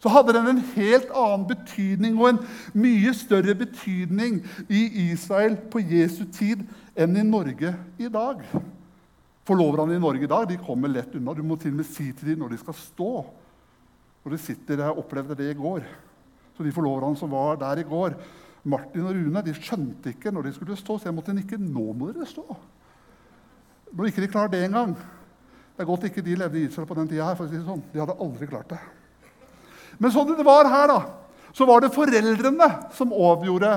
så 0.00 0.08
hadde 0.08 0.32
den 0.32 0.48
en 0.48 0.62
helt 0.74 1.10
annen 1.12 1.44
betydning 1.50 2.16
og 2.16 2.30
en 2.30 2.38
mye 2.72 3.12
større 3.14 3.54
betydning 3.54 4.40
i 4.72 4.86
Israel 5.10 5.58
på 5.70 5.82
Jesu 5.84 6.24
tid 6.32 6.64
enn 6.96 7.18
i 7.20 7.26
Norge 7.26 7.74
i 8.00 8.08
dag. 8.08 8.40
Forloverne 9.48 9.96
i 9.96 10.02
Norge 10.02 10.26
i 10.26 10.30
dag 10.30 10.48
de 10.48 10.58
kommer 10.60 10.92
lett 10.92 11.14
unna. 11.16 11.34
Du 11.34 11.42
må 11.46 11.56
til 11.60 11.72
og 11.72 11.80
med 11.80 11.88
si 11.88 12.10
til 12.12 12.32
dem 12.32 12.42
når 12.44 12.54
de 12.54 12.60
skal 12.60 12.76
stå. 12.76 13.10
Når 14.24 14.34
de 14.34 14.38
sitter, 14.38 14.78
Jeg 14.78 14.98
opplevde 14.98 15.34
det 15.34 15.50
i 15.50 15.58
går. 15.58 15.86
Så 16.56 16.62
De 16.62 16.72
forloverne 16.72 17.16
som 17.16 17.30
var 17.30 17.56
der 17.56 17.80
i 17.80 17.88
går, 17.88 18.14
Martin 18.64 19.06
og 19.06 19.14
Rune, 19.16 19.42
de 19.42 19.54
skjønte 19.56 20.12
ikke 20.12 20.30
når 20.30 20.42
de 20.42 20.52
skulle 20.52 20.76
stå, 20.76 20.98
så 20.98 21.08
jeg 21.08 21.14
måtte 21.16 21.32
nikke. 21.32 21.56
Nå 21.56 21.92
må 21.96 22.12
dere 22.12 22.26
stå. 22.28 22.44
Når 23.96 24.10
ikke 24.10 24.20
de 24.20 24.28
klarer 24.28 24.52
det 24.52 24.64
engang. 24.66 24.92
Det 24.94 25.80
er 25.80 25.88
godt 25.88 26.04
ikke 26.04 26.22
de 26.22 26.36
levde 26.36 26.60
i 26.60 26.66
Israel 26.68 26.86
på 26.86 26.94
den 26.98 27.08
tida. 27.08 27.24
her, 27.24 27.34
for 27.38 27.46
å 27.46 27.48
si 27.48 27.56
det 27.56 27.64
sånn. 27.64 27.82
De 27.92 28.00
hadde 28.02 28.18
aldri 28.20 28.46
klart 28.46 28.68
det. 28.68 28.80
Men 29.98 30.12
sånn 30.12 30.36
det 30.36 30.44
var 30.44 30.68
her, 30.68 30.86
da, 30.92 31.00
så 31.56 31.64
var 31.66 31.80
det 31.80 31.94
foreldrene 31.94 32.68
som 32.92 33.14
avgjorde 33.16 33.72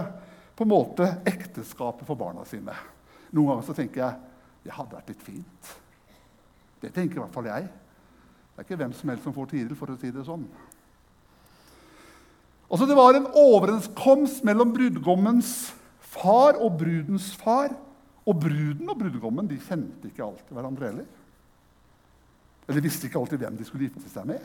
på 0.54 0.66
en 0.66 0.74
måte 0.74 1.08
ekteskapet 1.26 2.06
for 2.06 2.20
barna 2.20 2.44
sine. 2.46 2.76
Noen 3.32 3.54
ganger 3.54 3.66
så 3.70 3.76
tenker 3.78 4.04
jeg 4.04 4.33
det 4.64 4.74
hadde 4.74 4.96
vært 4.96 5.12
litt 5.12 5.24
fint. 5.24 5.72
Det 6.84 6.92
tenker 6.96 7.20
i 7.20 7.24
hvert 7.24 7.36
fall 7.36 7.48
jeg. 7.48 7.68
Det 8.54 8.62
er 8.62 8.68
ikke 8.68 8.80
hvem 8.84 8.94
som 8.96 9.12
helst 9.12 9.26
som 9.28 9.36
får 9.36 9.50
Tiril, 9.52 9.76
for 9.78 9.92
å 9.92 9.98
si 10.00 10.12
det 10.14 10.26
sånn. 10.28 10.44
Altså, 12.70 12.88
det 12.90 12.98
var 12.98 13.18
en 13.18 13.30
overenskomst 13.38 14.44
mellom 14.48 14.72
brudgommens 14.74 15.74
far 16.14 16.58
og 16.62 16.80
brudens 16.80 17.32
far. 17.40 17.74
Og 18.24 18.40
bruden 18.40 18.88
og 18.88 19.00
brudgommen 19.00 19.50
de 19.50 19.60
kjente 19.60 20.08
ikke 20.08 20.24
alltid 20.24 20.56
hverandre 20.56 20.90
heller. 20.90 21.08
Eller 22.70 22.86
visste 22.86 23.10
ikke 23.10 23.20
alltid 23.20 23.42
hvem 23.42 23.58
de 23.60 23.66
skulle 23.68 23.90
gifte 23.90 24.08
seg 24.12 24.30
med. 24.30 24.44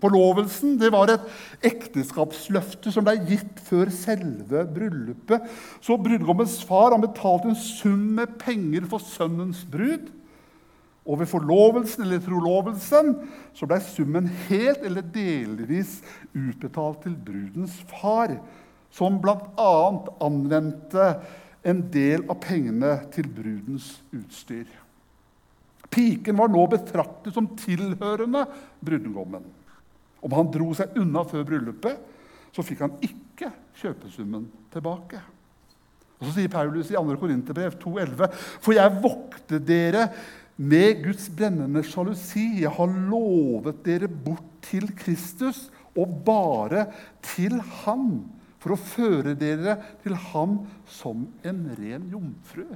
Forlovelsen 0.00 0.76
det 0.78 0.92
var 0.94 1.10
et 1.10 1.66
ekteskapsløfte 1.66 2.92
som 2.94 3.06
ble 3.06 3.16
gitt 3.26 3.58
før 3.66 3.90
selve 3.92 4.62
bryllupet. 4.70 5.48
Så 5.82 5.98
brudgommens 5.98 6.60
far 6.66 6.94
han 6.94 7.02
betalte 7.02 7.50
en 7.50 7.58
sum 7.58 8.04
med 8.20 8.38
penger 8.40 8.86
for 8.90 9.02
sønnens 9.02 9.64
brud. 9.68 10.06
Og 11.10 11.18
ved 11.22 11.30
forlovelsen 11.32 12.04
eller 12.04 12.22
trolovelsen 12.22 13.14
så 13.56 13.66
ble 13.66 13.80
summen 13.82 14.28
helt 14.46 14.84
eller 14.86 15.02
delvis 15.14 15.98
utbetalt 16.30 17.02
til 17.06 17.16
brudens 17.18 17.74
far, 17.90 18.36
som 18.94 19.18
bl.a. 19.22 19.72
anvendte 20.22 21.08
en 21.66 21.82
del 21.92 22.22
av 22.30 22.38
pengene 22.44 22.94
til 23.14 23.26
brudens 23.34 23.96
utstyr. 24.14 24.68
Piken 25.90 26.38
var 26.38 26.50
nå 26.52 26.62
betraktet 26.70 27.34
som 27.34 27.48
tilhørende 27.58 28.44
brudgommen. 28.84 29.44
Om 30.20 30.36
han 30.36 30.50
dro 30.52 30.70
seg 30.76 30.96
unna 31.00 31.24
før 31.26 31.46
bryllupet, 31.48 31.98
så 32.54 32.64
fikk 32.66 32.84
han 32.84 32.96
ikke 33.04 33.50
kjøpesummen 33.80 34.46
tilbake. 34.72 35.20
Og 36.20 36.28
Så 36.28 36.36
sier 36.36 36.52
Paulus 36.52 36.90
i 36.92 36.98
2. 36.98 37.16
Korinterbrev 37.20 37.78
2,11.: 37.80 38.28
For 38.60 38.76
jeg 38.76 39.00
vokter 39.02 39.62
dere 39.64 40.08
med 40.60 41.00
Guds 41.06 41.30
brennende 41.32 41.82
sjalusi. 41.86 42.60
Jeg 42.60 42.74
har 42.76 42.98
lovet 43.08 43.80
dere 43.86 44.10
bort 44.10 44.44
til 44.66 44.90
Kristus, 44.98 45.70
og 45.96 46.20
bare 46.26 46.84
til 47.24 47.56
Han, 47.82 48.20
for 48.60 48.76
å 48.76 48.82
føre 48.82 49.32
dere 49.38 49.78
til 50.04 50.14
Ham 50.30 50.60
som 50.86 51.24
en 51.42 51.64
ren 51.78 52.06
jomfru. 52.12 52.68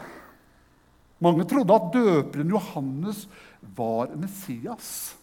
Mange 1.23 1.45
trodde 1.45 1.75
at 1.75 1.93
døperen 1.95 2.51
Johannes 2.51 3.29
var 3.77 4.17
Messias. 4.17 5.17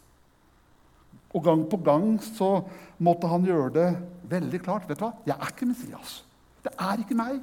Og 1.31 1.43
gang 1.43 1.69
på 1.69 1.77
gang 1.77 2.23
så 2.23 2.63
måtte 2.99 3.27
han 3.27 3.45
gjøre 3.47 3.73
det 3.73 3.97
veldig 4.31 4.61
klart. 4.63 4.89
vet 4.89 4.99
du 4.99 5.05
hva? 5.05 5.13
Jeg 5.25 5.37
er 5.39 5.47
ikke 5.47 5.65
Messias. 5.65 6.23
Det 6.63 6.71
er 6.77 6.99
ikke 6.99 7.15
meg. 7.15 7.41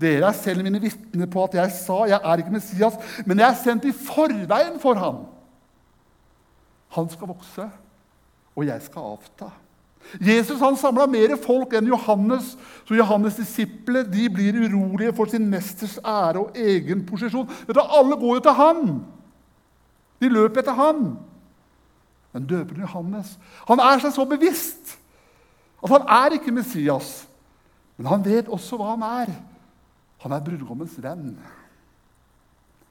Dere 0.00 0.30
er 0.30 0.36
selv 0.36 0.64
mine 0.64 0.80
vitner 0.80 1.28
på 1.30 1.44
at 1.44 1.56
jeg 1.58 1.72
sa 1.76 2.02
jeg 2.08 2.20
er 2.24 2.42
ikke 2.42 2.54
Messias, 2.54 2.96
men 3.26 3.42
jeg 3.42 3.48
er 3.48 3.58
sendt 3.60 3.88
i 3.88 3.92
forveien 3.92 4.78
for 4.80 4.96
ham. 4.96 5.24
Han 6.96 7.10
skal 7.12 7.30
vokse, 7.30 7.66
og 8.56 8.66
jeg 8.66 8.82
skal 8.82 9.12
avta. 9.14 9.50
Jesus 10.18 10.58
han 10.58 10.78
samla 10.80 11.04
mer 11.06 11.36
folk 11.38 11.74
enn 11.76 11.90
Johannes, 11.90 12.54
så 12.88 12.96
Johannes' 12.96 13.36
disipler 13.38 14.06
de 14.08 14.26
blir 14.32 14.56
urolige 14.64 15.12
for 15.14 15.30
sin 15.30 15.46
mesters 15.52 15.98
ære 16.02 16.40
og 16.40 16.56
egen 16.58 17.04
posisjon. 17.06 17.48
Vet 17.66 17.76
du, 17.76 17.82
Alle 17.84 18.16
går 18.18 18.40
jo 18.40 18.44
til 18.46 18.56
han. 18.58 18.80
De 20.20 20.28
løper 20.32 20.64
etter 20.64 20.76
han. 20.76 21.12
Men 22.32 22.46
døperen 22.46 22.86
Johannes 22.86 23.36
han 23.68 23.82
er 23.82 24.02
seg 24.02 24.14
så 24.14 24.26
bevisst 24.28 24.96
at 25.80 25.92
han 25.94 26.04
er 26.12 26.36
ikke 26.36 26.52
Messias. 26.54 27.24
Men 27.96 28.10
han 28.10 28.24
vet 28.24 28.50
også 28.52 28.78
hva 28.78 28.94
han 28.94 29.06
er. 29.06 29.32
Han 30.24 30.34
er 30.36 30.44
brudgommens 30.44 30.96
venn. 31.00 31.34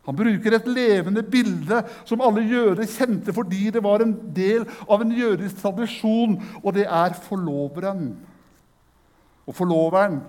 Han 0.08 0.18
bruker 0.18 0.56
et 0.56 0.68
levende 0.72 1.22
bilde 1.22 1.84
som 2.08 2.24
alle 2.26 2.42
jøder 2.50 2.88
kjente 2.90 3.34
fordi 3.36 3.68
det 3.76 3.84
var 3.86 4.02
en 4.02 4.16
del 4.34 4.66
av 4.88 5.04
en 5.04 5.12
jødisk 5.14 5.60
tradisjon, 5.62 6.38
og 6.64 6.74
det 6.74 6.88
er 6.88 7.18
forloveren. 7.28 8.14
Og 9.46 9.58
forloveren 9.58 10.22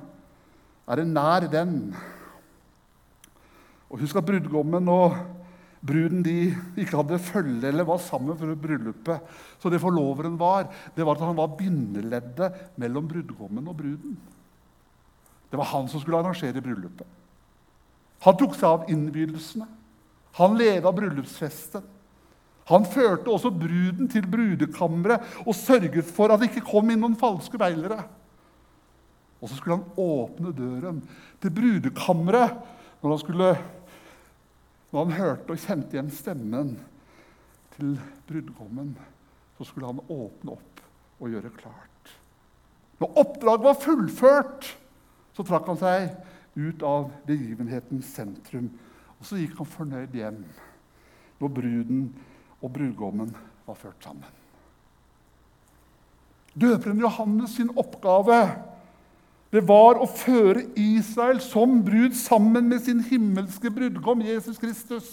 er 0.91 1.03
en 1.03 1.15
nær 1.17 1.47
venn. 1.53 1.77
Og 3.91 4.03
Husk 4.03 4.19
at 4.21 4.27
brudgommen 4.27 4.91
og 4.93 5.17
bruden 5.81 6.21
de 6.27 6.51
ikke 6.77 6.99
hadde 6.99 7.23
følge 7.25 7.71
eller 7.71 7.89
var 7.89 8.03
sammen 8.05 8.37
for 8.37 8.53
bryllupet. 8.61 9.25
Så 9.63 9.73
det 9.73 9.81
forloveren 9.81 10.37
var, 10.39 10.69
det 10.97 11.07
var 11.07 11.17
at 11.17 11.25
han 11.25 11.41
var 11.41 11.57
bindeleddet 11.57 12.77
mellom 12.77 13.09
brudgommen 13.09 13.73
og 13.73 13.79
bruden. 13.81 14.21
Det 15.51 15.59
var 15.59 15.71
han 15.73 15.89
som 15.91 16.01
skulle 16.01 16.21
arrangere 16.21 16.63
bryllupet. 16.63 17.07
Han 18.25 18.37
tok 18.37 18.55
seg 18.55 18.69
av 18.69 18.91
innbydelsene. 18.93 19.67
Han 20.39 20.59
leda 20.59 20.93
bryllupsfesten. 20.95 21.83
Han 22.71 22.87
førte 22.87 23.33
også 23.33 23.51
bruden 23.51 24.07
til 24.13 24.27
brudekammeret 24.31 25.41
og 25.43 25.57
sørget 25.59 26.07
for 26.07 26.31
at 26.31 26.39
det 26.39 26.53
ikke 26.53 26.69
kom 26.69 26.93
inn 26.93 27.01
noen 27.03 27.19
falske 27.19 27.59
beilere. 27.59 27.99
Og 29.41 29.49
så 29.49 29.57
skulle 29.57 29.81
han 29.81 29.99
åpne 29.99 30.53
døren 30.55 31.01
til 31.43 31.55
brudekammeret 31.57 32.61
når 33.01 33.15
han, 33.15 33.21
skulle, 33.23 33.51
når 34.93 35.07
han 35.07 35.17
hørte 35.17 35.57
og 35.57 35.65
kjente 35.65 35.97
igjen 35.97 36.13
stemmen 36.15 36.75
til 37.75 37.97
brudgommen. 38.29 38.93
Så 39.59 39.67
skulle 39.67 39.91
han 39.91 40.05
åpne 40.07 40.55
opp 40.55 40.85
og 41.21 41.33
gjøre 41.33 41.51
klart. 41.57 42.15
Når 43.01 43.19
oppdraget 43.25 43.67
var 43.67 43.81
fullført, 43.81 44.69
så 45.41 45.47
trakk 45.49 45.71
han 45.73 45.79
seg 45.81 46.11
ut 46.61 46.83
av 46.85 47.07
begivenhetens 47.25 48.11
sentrum. 48.13 48.69
Og 49.17 49.25
så 49.25 49.39
gikk 49.41 49.57
han 49.61 49.69
fornøyd 49.69 50.17
hjem 50.17 50.43
når 51.41 51.53
bruden 51.57 52.03
og 52.61 52.73
brudgommen 52.75 53.31
var 53.65 53.79
ført 53.81 54.05
sammen. 54.05 54.29
Døperen 56.61 57.01
Johannes 57.01 57.55
sin 57.57 57.71
oppgave 57.79 58.43
det 59.51 59.63
var 59.67 59.99
å 59.99 60.07
føre 60.07 60.67
Israel 60.79 61.41
som 61.43 61.81
brud 61.87 62.15
sammen 62.19 62.69
med 62.71 62.85
sin 62.85 63.01
himmelske 63.03 63.73
brudgom 63.75 64.21
Jesus 64.23 64.61
Kristus. 64.63 65.09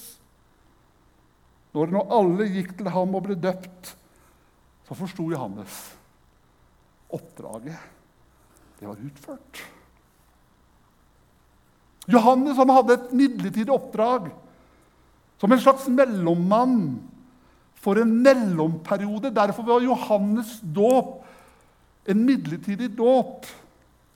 Når 1.74 1.94
nå 1.94 2.04
alle 2.14 2.50
gikk 2.52 2.76
til 2.78 2.92
ham 2.94 3.16
og 3.18 3.26
ble 3.30 3.38
døpt, 3.40 3.96
så 4.86 4.98
forsto 4.98 5.32
Johannes 5.32 5.80
oppdraget. 7.16 7.80
Det 8.78 8.86
var 8.86 9.02
utført. 9.08 9.64
Johannes 12.08 12.58
han 12.58 12.72
hadde 12.72 12.96
et 12.96 13.14
midlertidig 13.20 13.74
oppdrag 13.74 14.30
som 15.42 15.52
en 15.52 15.62
slags 15.62 15.88
mellommann 15.92 16.78
for 17.78 18.00
en 18.00 18.14
mellomperiode. 18.24 19.34
Derfor 19.36 19.68
var 19.68 19.86
Johannes' 19.86 20.60
dåp 20.62 21.24
en 22.08 22.24
midlertidig 22.26 22.90
dåp 22.96 23.46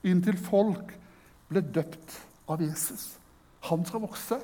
inntil 0.08 0.38
folk 0.40 0.94
ble 1.52 1.62
døpt 1.62 2.16
av 2.50 2.64
Jesus. 2.64 3.12
Han 3.68 3.84
skal 3.86 4.04
vokse, 4.06 4.38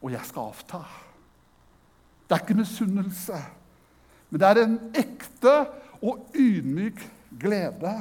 og 0.00 0.12
jeg 0.12 0.26
skal 0.26 0.48
avta. 0.50 0.80
Det 2.24 2.34
er 2.34 2.42
ikke 2.42 2.56
misunnelse, 2.58 3.38
men 4.30 4.40
det 4.40 4.48
er 4.48 4.62
en 4.62 4.78
ekte 4.96 5.54
og 6.00 6.24
ydmyk 6.34 7.04
glede. 7.40 7.92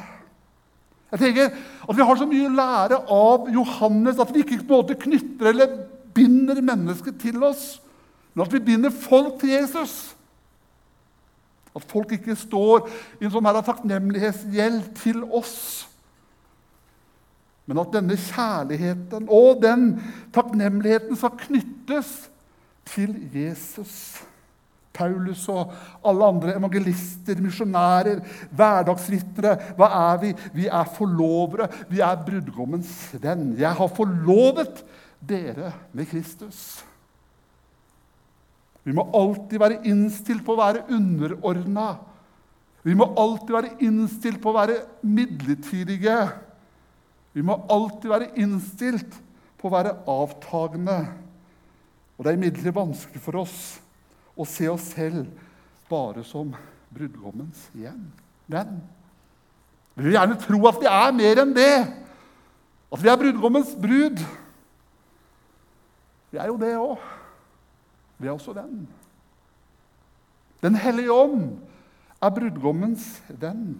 Jeg 1.14 1.22
tenker 1.22 1.54
at 1.54 1.98
Vi 1.98 2.06
har 2.08 2.18
så 2.18 2.26
mye 2.26 2.50
å 2.50 2.56
lære 2.58 3.00
av 3.14 3.50
Johannes 3.54 4.22
at 4.22 4.34
vi 4.34 4.42
ikke 4.42 4.64
på 4.64 4.74
en 4.74 4.82
måte 4.82 4.98
knytter 4.98 5.52
eller 5.52 5.78
binder 6.14 6.62
mennesket 6.62 7.20
til 7.22 7.40
oss, 7.46 7.78
men 8.34 8.46
at 8.46 8.54
vi 8.54 8.62
binder 8.66 8.94
folk 8.94 9.40
til 9.42 9.54
Jesus. 9.54 10.14
At 11.74 11.86
folk 11.90 12.12
ikke 12.14 12.36
står 12.38 12.88
i 13.20 13.26
en 13.26 13.34
sånn 13.34 13.46
her 13.50 13.62
takknemlighetsgjeld 13.66 14.92
til 15.02 15.24
oss. 15.26 15.56
Men 17.70 17.80
at 17.82 17.94
denne 17.96 18.18
kjærligheten 18.20 19.30
og 19.32 19.62
den 19.64 19.88
takknemligheten 20.36 21.18
skal 21.18 21.38
knyttes 21.46 22.12
til 22.90 23.16
Jesus. 23.34 24.22
Paulus 24.94 25.48
og 25.52 25.74
alle 26.06 26.30
andre 26.30 26.56
evangelister, 26.60 27.40
misjonærer, 27.42 28.22
hverdagsvitnere. 28.54 29.74
Hva 29.78 29.90
er 30.14 30.22
vi? 30.22 30.32
Vi 30.54 30.68
er 30.70 30.90
forlovere. 30.96 31.70
Vi 31.90 32.04
er 32.06 32.24
brudgommens 32.26 32.94
venn. 33.22 33.54
Jeg 33.58 33.74
har 33.80 33.94
forlovet 33.98 34.84
dere 35.24 35.74
med 35.94 36.10
Kristus. 36.12 36.84
Vi 38.84 38.94
må 38.96 39.06
alltid 39.16 39.62
være 39.64 39.82
innstilt 39.88 40.44
på 40.46 40.56
å 40.56 40.60
være 40.60 40.86
underordna. 40.92 41.94
Vi 42.84 42.96
må 43.00 43.08
alltid 43.18 43.54
være 43.56 43.76
innstilt 43.88 44.42
på 44.44 44.52
å 44.52 44.58
være 44.58 44.82
midlertidige. 45.08 46.18
Vi 47.34 47.46
må 47.46 47.56
alltid 47.72 48.10
være 48.12 48.34
innstilt 48.44 49.16
på 49.58 49.70
å 49.70 49.74
være 49.74 49.96
avtagende. 50.12 50.98
Og 52.18 52.26
det 52.26 52.34
er 52.34 52.38
imidlertid 52.38 52.76
vanskelig 52.76 53.24
for 53.24 53.40
oss 53.42 53.58
og 54.38 54.50
se 54.50 54.68
oss 54.72 54.94
selv 54.96 55.26
bare 55.90 56.24
som 56.26 56.54
brudgommens 56.94 57.68
igjen. 57.76 58.06
Den. 58.50 58.80
Vi 59.94 60.08
vil 60.08 60.16
gjerne 60.16 60.40
tro 60.42 60.60
at 60.70 60.80
vi 60.82 60.90
er 60.90 61.14
mer 61.16 61.44
enn 61.44 61.54
det. 61.56 61.76
At 62.94 63.02
vi 63.02 63.10
er 63.10 63.20
brudgommens 63.20 63.74
brud. 63.78 64.22
Vi 66.34 66.42
er 66.42 66.50
jo 66.50 66.58
det 66.62 66.74
òg. 66.78 67.02
Vi 68.18 68.30
er 68.30 68.34
også 68.34 68.56
den. 68.58 68.86
Den 70.64 70.78
hellige 70.80 71.14
ånd 71.14 71.58
er 72.24 72.34
brudgommens 72.34 73.06
venn. 73.28 73.76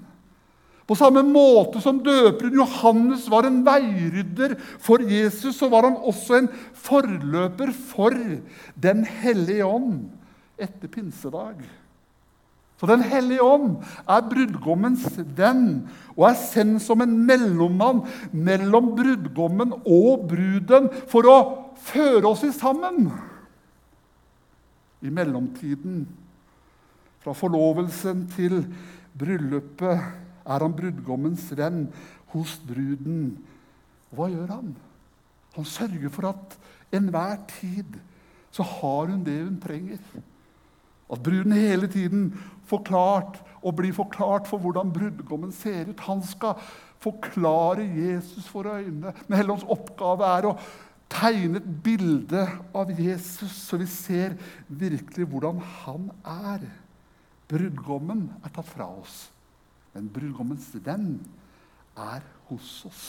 På 0.84 0.98
samme 1.00 1.22
måte 1.24 1.80
som 1.80 2.02
døperen 2.04 2.58
Johannes 2.60 3.30
var 3.32 3.48
en 3.48 3.62
veirydder 3.64 4.58
for 4.84 5.02
Jesus, 5.08 5.56
så 5.56 5.70
var 5.72 5.88
han 5.88 5.96
også 5.96 6.42
en 6.42 6.50
forløper 6.76 7.72
for 7.72 8.12
Den 8.76 9.06
hellige 9.08 9.66
ånd 9.66 10.10
etter 10.64 10.92
pinsedag. 10.92 11.64
Så 12.80 12.88
Den 12.90 13.04
hellige 13.06 13.44
ånd 13.46 13.78
er 14.10 14.26
brudgommens 14.28 15.06
venn 15.38 15.86
og 16.18 16.26
er 16.28 16.40
sendt 16.40 16.84
som 16.84 17.04
en 17.04 17.14
mellommann 17.28 18.02
mellom 18.36 18.90
brudgommen 18.98 19.76
og 19.86 20.26
bruden 20.28 20.90
for 21.12 21.30
å 21.32 21.38
føre 21.80 22.34
oss 22.34 22.44
i 22.44 22.52
sammen. 22.56 23.08
I 25.04 25.12
mellomtiden, 25.14 26.04
fra 27.24 27.32
forlovelsen 27.36 28.26
til 28.36 28.66
bryllupet, 29.16 30.04
er 30.44 30.66
han 30.66 30.76
brudgommens 30.76 31.46
venn 31.56 31.86
hos 32.34 32.58
bruden. 32.68 33.38
Og 34.12 34.20
hva 34.20 34.28
gjør 34.34 34.52
han? 34.58 34.76
Han 35.56 35.70
sørger 35.70 36.12
for 36.12 36.34
at 36.34 36.60
enhver 36.94 37.40
tid 37.62 37.96
så 38.54 38.66
har 38.68 39.08
hun 39.14 39.24
det 39.26 39.40
hun 39.40 39.58
trenger. 39.64 40.04
At 41.14 41.22
bruden 41.24 41.54
hele 41.56 41.90
tiden 41.92 42.32
forklart 42.70 43.40
og 43.64 43.78
blir 43.78 43.94
forklart 43.96 44.50
for 44.50 44.62
hvordan 44.62 44.92
brudgommen 44.94 45.54
ser 45.56 45.92
ut. 45.92 46.08
Han 46.08 46.24
skal 46.26 46.58
forklare 47.04 47.86
Jesus 47.86 48.48
for 48.50 48.68
øynene. 48.68 49.14
Men 49.28 49.38
Helligåndens 49.38 49.70
oppgave 49.72 50.32
er 50.38 50.50
å 50.50 50.58
tegne 51.14 51.60
et 51.62 51.70
bilde 51.86 52.46
av 52.76 52.92
Jesus, 52.98 53.52
så 53.68 53.78
vi 53.80 53.88
ser 53.90 54.38
virkelig 54.68 55.28
hvordan 55.30 55.62
han 55.84 56.10
er. 56.26 56.66
Brudgommen 57.52 58.28
er 58.42 58.54
tatt 58.56 58.70
fra 58.72 58.88
oss, 58.90 59.28
men 59.94 60.10
brudgommens 60.10 60.72
venn 60.86 61.20
er 62.00 62.24
hos 62.50 62.80
oss. 62.88 63.04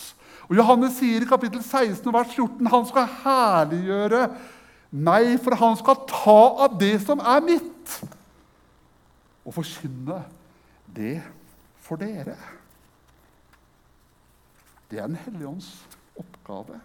Og 0.51 0.59
Johannes 0.59 0.99
sier 0.99 1.25
i 1.25 1.29
kapittel 1.29 1.63
16, 1.63 2.05
vers 2.13 2.35
14 2.35 2.73
han 2.75 2.89
skal 2.91 3.15
herliggjøre 3.23 4.27
meg, 4.95 5.31
for 5.43 5.57
han 5.59 5.79
skal 5.81 6.03
ta 6.11 6.41
av 6.67 6.77
det 6.81 6.99
som 7.07 7.23
er 7.23 7.41
mitt, 7.47 7.71
og 9.45 9.55
forkynne 9.55 10.23
det 10.97 11.19
for 11.85 12.01
dere. 12.01 12.37
Det 14.91 14.99
er 14.99 15.07
Den 15.07 15.17
hellige 15.17 15.49
ånds 15.49 15.71
oppgave. 16.17 16.81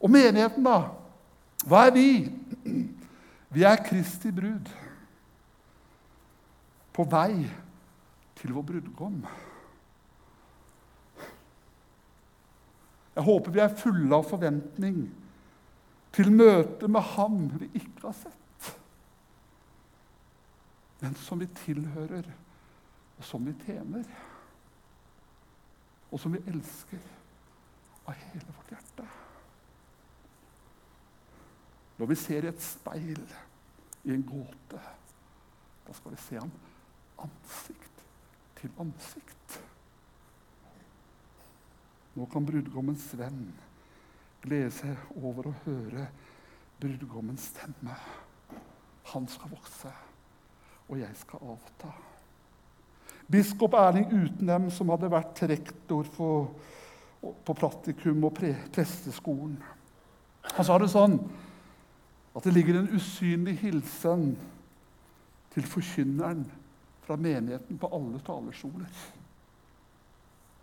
Og 0.00 0.10
menigheten, 0.10 0.64
da? 0.64 0.90
Hva 1.66 1.86
er 1.86 1.94
vi? 1.94 2.08
Vi 3.50 3.64
er 3.64 3.84
Kristi 3.86 4.30
brud. 4.34 4.68
På 6.92 7.04
vei 7.08 7.46
til 8.36 8.52
vår 8.52 8.66
brudgom. 8.68 9.20
Jeg 13.16 13.24
håper 13.24 13.54
vi 13.54 13.62
er 13.64 13.78
fulle 13.80 14.12
av 14.12 14.26
forventning 14.28 15.06
til 16.16 16.32
møtet 16.32 16.90
med 16.92 17.04
ham 17.16 17.38
vi 17.56 17.70
ikke 17.78 18.04
har 18.04 18.16
sett, 18.16 18.45
men 21.00 21.14
som 21.20 21.40
vi 21.40 21.48
tilhører, 21.64 22.28
og 23.16 23.24
som 23.24 23.44
vi 23.46 23.54
tjener, 23.64 24.04
og 26.10 26.20
som 26.20 26.32
vi 26.32 26.42
elsker 26.48 27.02
av 28.06 28.14
hele 28.14 28.54
vårt 28.56 28.72
hjerte. 28.72 29.08
Når 31.96 32.10
vi 32.12 32.18
ser 32.20 32.44
i 32.44 32.50
et 32.52 32.62
speil, 32.62 33.22
i 34.04 34.14
en 34.14 34.24
gåte, 34.26 34.80
da 35.86 35.94
skal 35.96 36.14
vi 36.14 36.22
se 36.22 36.38
ham 36.38 36.52
ansikt 37.24 38.02
til 38.60 38.72
ansikt. 38.80 39.56
Nå 42.16 42.26
kan 42.32 42.46
brudgommens 42.48 43.08
venn 43.18 43.48
glede 44.44 44.72
seg 44.72 45.16
over 45.18 45.50
å 45.50 45.56
høre 45.64 46.06
brudgommens 46.80 47.50
stemme. 47.52 47.96
Han 49.12 49.28
skal 49.30 49.52
vokse, 49.52 49.92
og 50.88 50.98
jeg 51.00 51.16
skal 51.18 51.52
avta. 51.54 51.92
Biskop 53.30 53.74
Erling 53.74 54.06
Utenem, 54.12 54.68
som 54.70 54.92
hadde 54.94 55.10
vært 55.10 55.42
rektor 55.50 56.06
for, 56.14 56.52
på 57.20 57.56
Pratikum 57.58 58.28
og 58.28 58.34
pre, 58.36 58.52
presteskolen, 58.74 59.56
han 60.46 60.66
sa 60.66 60.76
det 60.78 60.92
sånn 60.92 61.16
at 62.36 62.44
det 62.44 62.52
ligger 62.54 62.78
en 62.78 62.92
usynlig 62.94 63.56
hilsen 63.64 64.28
til 65.54 65.66
forkynneren 65.66 66.44
fra 67.06 67.16
menigheten 67.18 67.80
på 67.80 67.90
alle 67.96 68.20
talerstoler. 68.22 69.00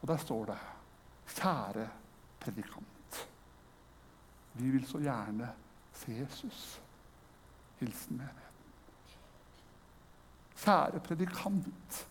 Og 0.02 0.08
der 0.08 0.22
står 0.22 0.46
det 0.52 0.62
Kjære 1.34 1.88
predikant. 2.44 3.20
Vi 4.54 4.70
vil 4.70 4.86
så 4.86 5.00
gjerne 5.02 5.50
se 5.98 6.14
Jesus. 6.14 6.64
Hilsen 7.80 8.18
menigheten. 8.18 8.43
Kjære 10.63 10.99
predikant. 11.04 12.08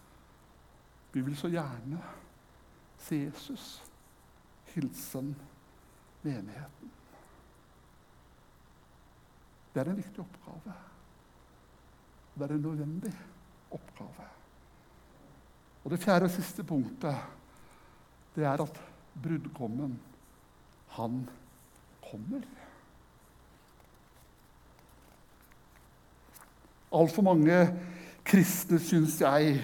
Vi 1.12 1.20
vil 1.20 1.36
så 1.36 1.48
gjerne 1.52 2.00
se 3.00 3.24
Jesus. 3.24 3.82
Hilsen 4.72 5.34
menigheten. 6.22 6.92
Det 9.72 9.80
er 9.80 9.90
en 9.90 9.96
viktig 9.96 10.20
oppgave. 10.20 10.74
Det 12.34 12.44
er 12.44 12.54
en 12.54 12.64
nødvendig 12.64 13.12
oppgave. 13.70 14.28
Og 15.84 15.90
Det 15.90 16.00
fjerde 16.00 16.28
og 16.28 16.30
siste 16.30 16.64
punktet 16.64 17.16
det 18.34 18.44
er 18.44 18.62
at 18.62 18.80
brudgommen, 19.22 19.98
han 20.88 21.28
kommer. 22.10 22.40
Altfor 26.92 27.22
mange 27.22 27.58
kristne, 28.24 28.78
syns 28.80 29.20
jeg, 29.20 29.56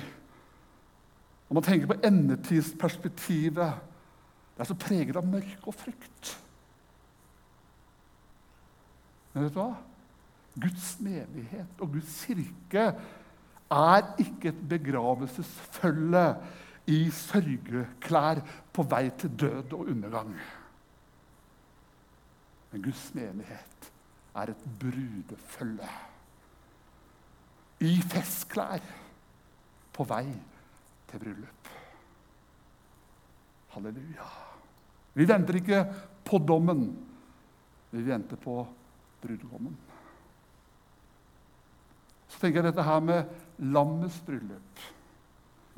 når 1.49 1.55
man 1.55 1.65
tenker 1.65 1.91
på 1.91 2.01
endetidsperspektivet, 2.05 3.79
det 4.55 4.65
er 4.65 4.69
så 4.69 4.75
preget 4.75 5.17
av 5.17 5.27
mørke 5.27 5.71
og 5.71 5.77
frykt. 5.79 6.33
Men 9.33 9.47
vet 9.47 9.55
du 9.55 9.61
hva? 9.61 9.71
Guds 10.59 10.89
menighet 11.05 11.83
og 11.85 11.93
Guds 11.95 12.15
kirke 12.27 12.89
er 13.71 14.09
ikke 14.19 14.51
et 14.51 14.63
begravelsesfølge 14.69 16.25
i 16.89 16.99
sørgeklær 17.15 18.41
på 18.75 18.85
vei 18.91 19.05
til 19.21 19.35
død 19.45 19.77
og 19.77 19.93
undergang. 19.93 20.33
Men 22.73 22.85
Guds 22.85 23.05
menighet 23.15 23.91
er 24.35 24.53
et 24.53 24.69
brudefølge 24.81 25.91
i 27.85 27.99
festklær 28.11 28.83
på 29.95 30.07
vei 30.09 30.27
til 31.11 31.23
bryllup. 31.23 31.73
Halleluja. 33.75 34.29
Vi 35.19 35.27
venter 35.29 35.59
ikke 35.59 35.83
på 36.27 36.41
dommen, 36.43 36.89
vi 37.91 38.05
venter 38.07 38.39
på 38.41 38.61
brudgommen. 39.23 39.75
Så 42.29 42.41
tenker 42.43 42.61
jeg 42.61 42.71
dette 42.71 42.85
her 42.87 43.03
med 43.03 43.69
lammets 43.75 44.21
bryllup. 44.27 44.87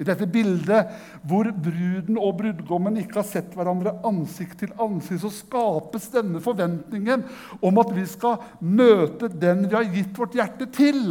I 0.01 0.05
dette 0.09 0.25
bildet 0.33 0.95
hvor 1.29 1.51
bruden 1.53 2.17
og 2.17 2.39
brudgommen 2.39 2.97
ikke 3.03 3.19
har 3.21 3.27
sett 3.29 3.53
hverandre 3.57 3.99
ansikt 4.09 4.63
til 4.63 4.73
ansikt, 4.81 5.21
så 5.21 5.33
skapes 5.35 6.09
denne 6.15 6.41
forventningen 6.41 7.27
om 7.61 7.81
at 7.83 7.93
vi 7.93 8.07
skal 8.09 8.41
møte 8.65 9.29
den 9.29 9.67
vi 9.69 9.77
har 9.77 9.93
gitt 9.93 10.17
vårt 10.17 10.39
hjerte 10.39 10.71
til. 10.73 11.03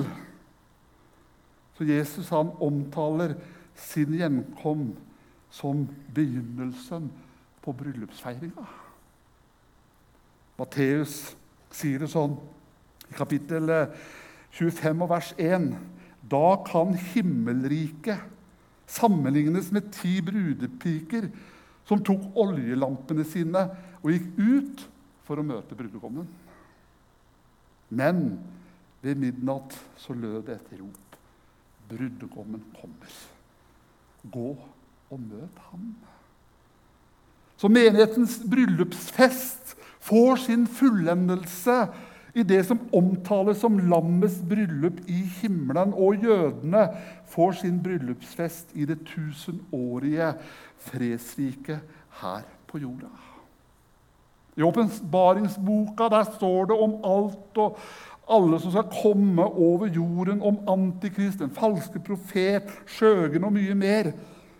Så 1.79 1.87
Jesus 1.87 2.27
han 2.35 2.51
omtaler 2.59 3.37
sin 3.79 4.11
gjenkom 4.19 4.89
som 5.47 5.85
begynnelsen 6.11 7.05
på 7.63 7.71
bryllupsfeiringa. 7.79 8.65
Matteus 10.59 11.15
sier 11.71 12.03
det 12.03 12.11
sånn 12.11 12.35
i 13.07 13.15
kapittel 13.15 13.71
25 14.59 15.05
og 15.05 15.11
vers 15.13 15.31
1. 15.39 15.71
Da 16.27 16.59
kan 16.67 16.91
himmelriket 17.13 18.27
sammenlignes 18.89 19.71
med 19.71 19.87
ti 19.95 20.17
brudepiker 20.25 21.31
som 21.87 22.03
tok 22.03 22.27
oljelampene 22.43 23.23
sine 23.23 23.69
og 24.03 24.11
gikk 24.11 24.31
ut 24.35 24.87
for 25.23 25.39
å 25.39 25.47
møte 25.47 25.79
brudgommen. 25.79 26.27
Men 27.89 28.25
ved 28.99 29.23
midnatt 29.23 29.79
så 29.95 30.11
lød 30.11 30.43
det 30.49 30.59
et 30.59 30.81
rop. 30.81 31.08
Brudgommen 31.89 32.63
kommer. 32.77 33.15
Gå 34.31 34.49
og 35.09 35.19
møt 35.19 35.63
ham. 35.71 35.95
Så 37.59 37.67
menighetens 37.67 38.37
bryllupsfest 38.49 39.75
får 39.99 40.45
sin 40.45 40.67
fullendelse 40.67 41.79
i 42.37 42.43
det 42.47 42.61
som 42.67 42.79
omtales 42.95 43.59
som 43.59 43.79
lammets 43.89 44.37
bryllup 44.49 45.01
i 45.09 45.23
himmelen. 45.41 45.93
Og 45.93 46.23
jødene 46.23 46.85
får 47.31 47.57
sin 47.63 47.81
bryllupsfest 47.83 48.71
i 48.73 48.85
det 48.87 49.01
tusenårige 49.09 50.33
fredsriket 50.89 51.81
her 52.21 52.45
på 52.69 52.79
jorda. 52.79 53.11
I 54.59 54.63
åpenbaringsboka 54.63 56.09
der 56.11 56.31
står 56.35 56.71
det 56.71 56.77
om 56.83 56.95
alt 57.07 57.59
og 57.63 57.77
alle 58.29 58.59
som 58.61 58.73
skal 58.73 58.91
komme 58.93 59.45
over 59.45 59.89
jorden, 59.93 60.41
om 60.45 60.61
Antikrist, 60.69 61.41
den 61.41 61.53
falske 61.53 62.01
profet, 62.03 62.69
skjøgen 62.89 63.47
og 63.47 63.55
mye 63.55 63.75
mer, 63.77 64.11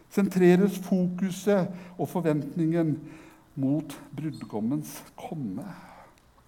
sentreres 0.10 0.80
fokuset 0.82 1.70
og 1.98 2.10
forventningen 2.10 2.96
mot 3.60 3.94
brudgommens 4.16 4.96
komme. 5.20 5.66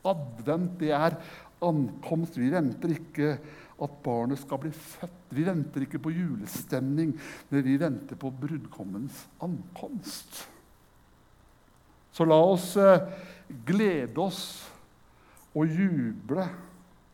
Advent 0.08 0.80
det 0.82 0.94
er 0.98 1.18
ankomst. 1.62 2.40
Vi 2.42 2.50
venter 2.50 2.96
ikke 2.96 3.36
at 3.82 4.00
barnet 4.06 4.42
skal 4.42 4.62
bli 4.64 4.72
født. 4.74 5.20
Vi 5.30 5.46
venter 5.46 5.86
ikke 5.86 6.02
på 6.02 6.14
julestemning, 6.14 7.14
men 7.50 7.64
vi 7.66 7.78
venter 7.82 8.18
på 8.20 8.34
brudgommens 8.42 9.28
ankomst. 9.42 10.42
Så 12.12 12.26
la 12.28 12.42
oss 12.44 12.74
eh, 12.82 13.06
glede 13.66 14.20
oss 14.20 14.42
og 15.56 15.70
juble 15.70 16.50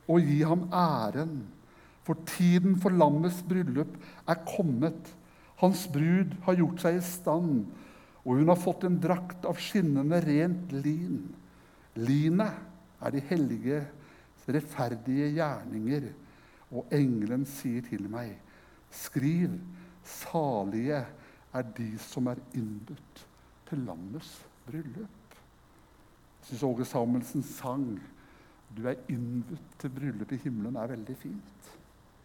og 0.08 0.24
gi 0.24 0.42
ham 0.48 0.68
æren. 0.72 1.42
For 2.08 2.20
tiden 2.28 2.78
for 2.80 2.96
lammets 2.96 3.42
bryllup 3.48 3.98
er 4.28 4.40
kommet. 4.48 5.12
Hans 5.60 5.88
brud 5.92 6.38
har 6.46 6.56
gjort 6.56 6.84
seg 6.84 7.00
i 7.00 7.04
stand, 7.04 7.66
og 8.24 8.40
hun 8.40 8.52
har 8.52 8.60
fått 8.60 8.86
en 8.88 9.00
drakt 9.02 9.48
av 9.48 9.60
skinnende 9.60 10.20
rent 10.24 10.72
lin. 10.72 11.24
Linet 11.98 13.02
er 13.02 13.14
de 13.14 13.24
hellige, 13.30 13.82
rettferdige 14.48 15.32
gjerninger. 15.36 16.12
Og 16.72 16.92
engelen 16.94 17.46
sier 17.48 17.84
til 17.88 18.10
meg, 18.12 18.34
skriv, 18.92 19.54
salige 20.08 21.00
er 21.56 21.72
de 21.78 21.94
som 22.04 22.28
er 22.32 22.42
innbudt 22.56 23.24
til 23.70 23.84
lammets 23.88 24.34
bryllup. 24.68 25.38
Jeg 26.38 26.52
syns 26.52 26.64
Åge 26.64 26.86
Samuelsen 26.88 27.44
sang 27.44 27.98
'Du 28.70 28.88
er 28.88 29.00
innbudt 29.10 29.80
til 29.80 29.90
bryllup 29.90 30.32
i 30.32 30.42
himmelen' 30.44 30.78
er 30.78 30.88
veldig 30.88 31.18
fint. 31.18 31.78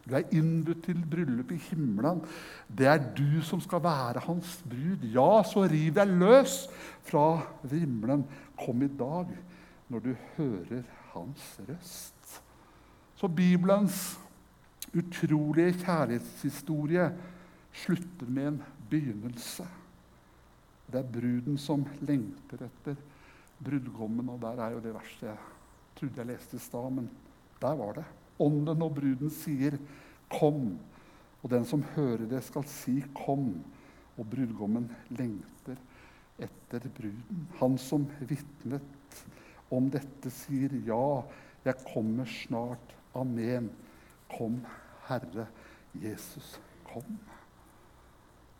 Du 0.03 0.17
er 0.19 0.27
innbudt 0.35 0.83
til 0.85 0.99
bryllup 1.11 1.53
i 1.55 1.61
himmelen. 1.69 2.23
Det 2.67 2.89
er 2.91 3.03
du 3.15 3.43
som 3.47 3.61
skal 3.63 3.83
være 3.85 4.25
hans 4.27 4.57
brud. 4.67 5.05
Ja, 5.15 5.43
så 5.47 5.63
riv 5.71 5.95
deg 5.95 6.17
løs 6.19 6.67
fra 7.07 7.43
himmelen. 7.71 8.25
Kom 8.59 8.83
i 8.83 8.91
dag 8.91 9.31
når 9.89 10.03
du 10.09 10.11
hører 10.37 10.83
hans 11.13 11.61
røst. 11.69 12.41
Så 13.15 13.29
Bibelens 13.29 14.19
utrolige 14.91 15.77
kjærlighetshistorie 15.85 17.07
slutter 17.85 18.27
med 18.27 18.49
en 18.49 18.61
begynnelse. 18.91 19.69
Det 20.91 20.99
er 20.99 21.13
bruden 21.15 21.57
som 21.59 21.87
lengter 22.03 22.67
etter 22.67 22.99
brudgommen, 23.63 24.29
og 24.29 24.43
der 24.43 24.65
er 24.67 24.75
jo 24.75 24.83
det 24.83 24.93
verste 24.99 25.31
jeg 25.31 25.52
trodde 25.97 26.21
jeg 26.21 26.31
leste 26.33 26.57
i 26.57 26.63
stad, 26.63 26.91
men 26.91 27.11
der 27.63 27.77
var 27.79 27.99
det. 27.99 28.05
Ånden 28.43 28.83
og 28.83 28.95
bruden 28.95 29.31
sier 29.31 29.79
'kom', 30.31 30.79
og 31.43 31.51
den 31.51 31.65
som 31.65 31.83
hører 31.83 32.27
det, 32.27 32.45
skal 32.45 32.65
si 32.65 33.05
'kom'. 33.15 33.63
Og 34.19 34.27
brudgommen 34.31 34.91
lengter 35.11 35.77
etter 36.39 36.89
bruden. 36.89 37.49
Han 37.61 37.79
som 37.79 38.07
vitnet 38.21 39.25
om 39.71 39.91
dette, 39.91 40.31
sier 40.31 40.69
'ja, 40.69 41.23
jeg 41.65 41.75
kommer 41.95 42.25
snart'. 42.25 42.95
Amen. 43.15 43.71
Kom, 44.39 44.67
Herre 45.09 45.47
Jesus, 45.95 46.61
kom. 46.93 47.19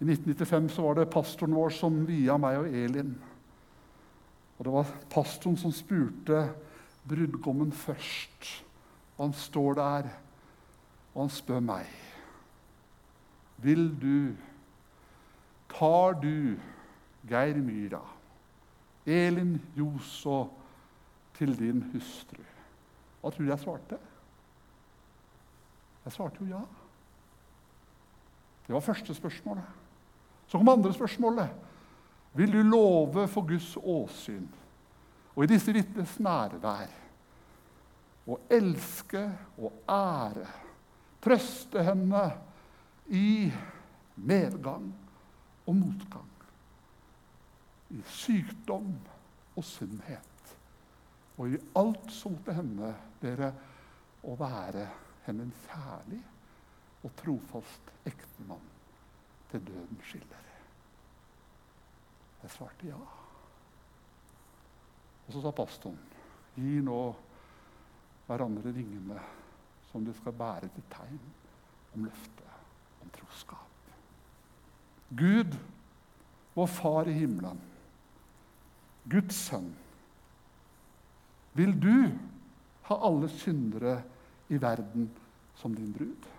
I 0.01 0.05
1995 0.05 0.73
så 0.73 0.83
var 0.83 0.95
det 0.95 1.11
pastoren 1.11 1.55
vår 1.55 1.71
som 1.71 2.07
via 2.07 2.37
meg 2.37 2.59
og 2.59 2.69
Elin. 2.69 3.15
Og 4.59 4.65
Det 4.65 4.73
var 4.73 4.91
pastoren 5.11 5.57
som 5.57 5.73
spurte 5.73 6.43
brudgommen 7.09 7.73
først. 7.73 8.65
Og 9.17 9.27
han 9.27 9.33
står 9.33 9.75
der, 9.75 10.09
og 11.15 11.21
han 11.23 11.31
spør 11.31 11.61
meg. 11.61 11.87
Vil 13.63 13.91
du, 14.03 14.35
tar 15.71 16.17
du 16.23 16.59
Geir 17.29 17.61
Myra, 17.63 18.03
Elin 19.07 19.61
Joso, 19.79 20.49
til 21.35 21.55
din 21.59 21.83
hustru? 21.93 22.43
Hva 23.21 23.31
tror 23.31 23.45
du 23.45 23.51
jeg 23.51 23.63
svarte? 23.63 23.99
Jeg 26.05 26.13
svarte 26.13 26.43
jo 26.43 26.51
ja. 26.51 26.63
Det 28.67 28.75
var 28.75 28.81
første 28.81 29.15
spørsmålet. 29.15 29.65
Så 30.47 30.59
kom 30.59 30.69
andre 30.69 30.93
spørsmålet. 30.93 31.51
Vil 32.35 32.53
du 32.53 32.63
love 32.63 33.29
for 33.29 33.47
Guds 33.47 33.77
åsyn 33.77 34.49
og 35.33 35.45
i 35.45 35.51
disse 35.51 35.73
vitnes 35.73 36.19
nærvær 36.23 36.91
å 38.29 38.39
elske 38.53 39.23
og 39.59 39.81
ære, 39.91 40.49
trøste 41.23 41.83
henne 41.87 42.25
i 43.15 43.49
medgang 44.23 44.91
og 45.67 45.75
motgang, 45.79 46.29
i 47.93 48.01
sykdom 48.19 48.93
og 49.57 49.65
sunnhet, 49.67 50.55
og 51.39 51.55
i 51.55 51.61
alt 51.81 52.13
som 52.15 52.37
til 52.45 52.59
henne 52.61 52.93
dere 53.23 53.51
å 54.29 54.37
være 54.39 54.87
henne 55.27 55.49
en 55.49 55.57
kjærlig 55.65 56.21
og 57.03 57.17
trofast 57.19 57.91
ektemann 58.07 58.69
til 59.51 59.65
døden 59.67 60.07
skiller. 60.07 60.47
Jeg 62.43 62.51
svarte 62.51 62.87
ja. 62.91 63.22
Og 65.33 65.39
så 65.39 65.47
sa 65.47 65.51
pastoren, 65.57 65.97
gi 66.61 66.83
nå 66.85 66.97
hverandre 68.27 68.69
ringene 68.69 69.17
som 69.89 70.05
du 70.05 70.11
skal 70.13 70.35
bære 70.37 70.69
til 70.75 70.85
tegn 70.93 71.23
om 71.97 72.05
løftet 72.05 73.01
om 73.01 73.15
troskap. 73.17 73.89
Gud, 75.17 75.57
vår 76.53 76.69
Far 76.69 77.09
i 77.09 77.17
himmelen, 77.17 77.65
Guds 79.09 79.41
sønn, 79.49 79.73
vil 81.57 81.73
du 81.81 82.13
ha 82.91 83.01
alle 83.09 83.33
syndere 83.33 83.97
i 84.53 84.61
verden 84.61 85.09
som 85.57 85.73
din 85.73 85.97
brud? 85.97 86.31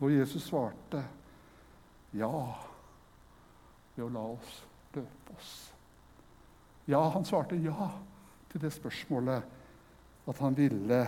Og 0.00 0.16
Jesus 0.16 0.48
svarte 0.48 1.04
ja 2.16 2.32
ved 3.94 4.06
å 4.06 4.12
la 4.12 4.24
oss 4.34 4.54
døpe 4.94 5.36
oss. 5.36 5.52
Ja, 6.90 7.02
han 7.14 7.24
svarte 7.24 7.58
ja 7.62 7.90
til 8.52 8.64
det 8.64 8.72
spørsmålet 8.74 10.28
at 10.28 10.38
han 10.42 10.56
ville 10.56 11.02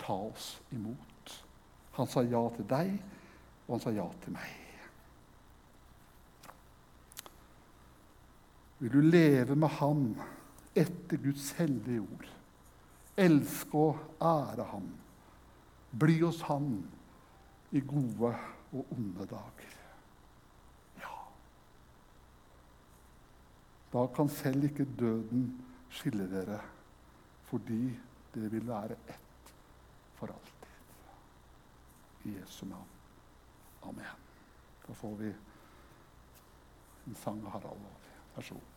ta 0.00 0.16
oss 0.30 0.52
imot. 0.72 1.36
Han 1.96 2.08
sa 2.08 2.22
ja 2.24 2.42
til 2.56 2.68
deg, 2.70 2.96
og 3.66 3.76
han 3.76 3.84
sa 3.84 3.92
ja 3.94 4.06
til 4.24 4.36
meg. 4.36 4.60
Vil 8.80 8.92
du 8.92 9.00
leve 9.04 9.56
med 9.60 9.68
Han 9.76 10.04
etter 10.72 11.20
Guds 11.20 11.50
hellige 11.58 12.00
ord? 12.00 12.28
Elske 13.20 13.76
og 13.76 13.98
ære 14.24 14.64
Ham. 14.70 14.86
Bli 16.00 16.20
hos 16.22 16.40
Han 16.48 16.78
i 17.76 17.82
gode 17.84 18.30
og 18.72 18.94
onde 18.96 19.26
dager. 19.26 19.74
Ja. 21.02 21.18
Da 23.92 24.06
kan 24.14 24.28
selv 24.28 24.64
ikke 24.64 24.86
døden 24.98 25.44
skille 25.90 26.28
dere, 26.30 26.60
fordi 27.50 27.82
det 28.34 28.52
vil 28.52 28.68
være 28.68 28.96
ett 29.10 29.54
for 30.18 30.30
alltid. 30.30 30.68
I 32.24 32.36
Jesu 32.38 32.66
navn. 32.66 32.88
Amen. 33.82 34.26
Da 34.86 34.92
får 34.92 35.14
vi 35.16 35.32
en 37.06 37.16
sang 37.18 37.40
av 37.46 37.56
Harald. 37.56 37.88
Vær 38.36 38.46
så 38.46 38.54
god. 38.54 38.69